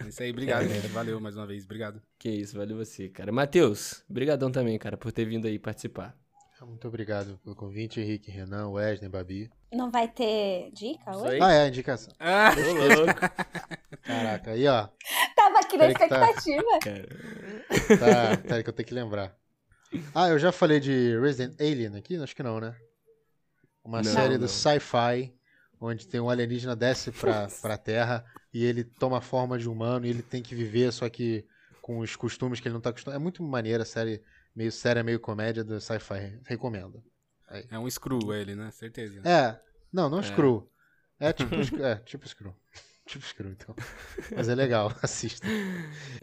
[0.03, 0.87] É isso aí, obrigado, gente.
[0.87, 2.01] Valeu mais uma vez, obrigado.
[2.17, 3.31] Que isso, valeu você, cara.
[3.31, 6.15] Matheus, brigadão também, cara, por ter vindo aí participar.
[6.61, 9.51] Muito obrigado pelo convite, Henrique, Renan, Wesley, Babi.
[9.71, 11.37] Não vai ter dica hoje?
[11.39, 12.11] Ah, é, indicação.
[12.19, 13.19] Ah, Ô, louco.
[14.01, 14.87] Caraca, aí, ó.
[15.35, 16.63] Tava aqui na que tá- expectativa.
[16.81, 17.07] Cara.
[17.99, 19.35] Tá, peraí que eu tenho que lembrar.
[20.15, 22.15] Ah, eu já falei de Resident Alien aqui?
[22.17, 22.75] Acho que não, né?
[23.83, 24.39] Uma Não, série não.
[24.39, 25.34] do sci-fi,
[25.85, 30.09] onde tem um alienígena desce pra, pra Terra e ele toma forma de humano e
[30.09, 31.45] ele tem que viver, só que
[31.81, 33.15] com os costumes que ele não tá acostumado.
[33.19, 34.21] É muito maneira a série,
[34.55, 36.39] meio séria, meio comédia do sci-fi.
[36.45, 37.03] Recomendo.
[37.69, 38.71] é um screw ele, né?
[38.71, 39.21] Certeza.
[39.23, 39.59] É,
[39.93, 40.23] não, não É.
[40.23, 40.69] Screw.
[41.19, 42.55] É tipo, Screw- é, tipo Screw.
[43.05, 43.75] Tipo escroto.
[44.35, 45.45] Mas é legal, assista.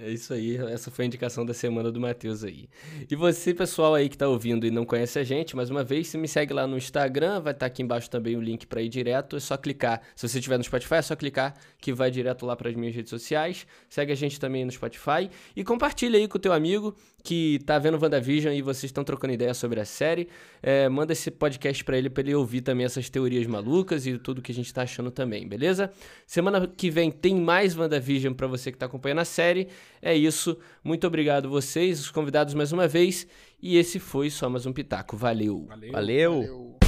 [0.00, 2.68] É isso aí, essa foi a indicação da semana do Matheus aí.
[3.08, 6.08] E você, pessoal aí que tá ouvindo e não conhece a gente, mais uma vez,
[6.08, 8.82] se me segue lá no Instagram, vai estar tá aqui embaixo também o link para
[8.82, 10.02] ir direto, é só clicar.
[10.16, 12.96] Se você estiver no Spotify, é só clicar que vai direto lá para as minhas
[12.96, 13.64] redes sociais.
[13.88, 17.78] Segue a gente também no Spotify e compartilha aí com o teu amigo que tá
[17.78, 20.28] vendo WandaVision e vocês estão trocando ideia sobre a série.
[20.60, 24.42] É, manda esse podcast para ele para ele ouvir também essas teorias malucas e tudo
[24.42, 25.92] que a gente tá achando também, beleza?
[26.26, 29.68] Semana que vem tem mais WandaVision para você que está acompanhando a série.
[30.00, 30.58] É isso.
[30.82, 33.26] Muito obrigado vocês, os convidados mais uma vez.
[33.62, 35.16] E esse foi só mais um Pitaco.
[35.16, 35.66] Valeu.
[35.68, 35.92] Valeu.
[35.92, 36.32] Valeu.
[36.32, 36.81] Valeu.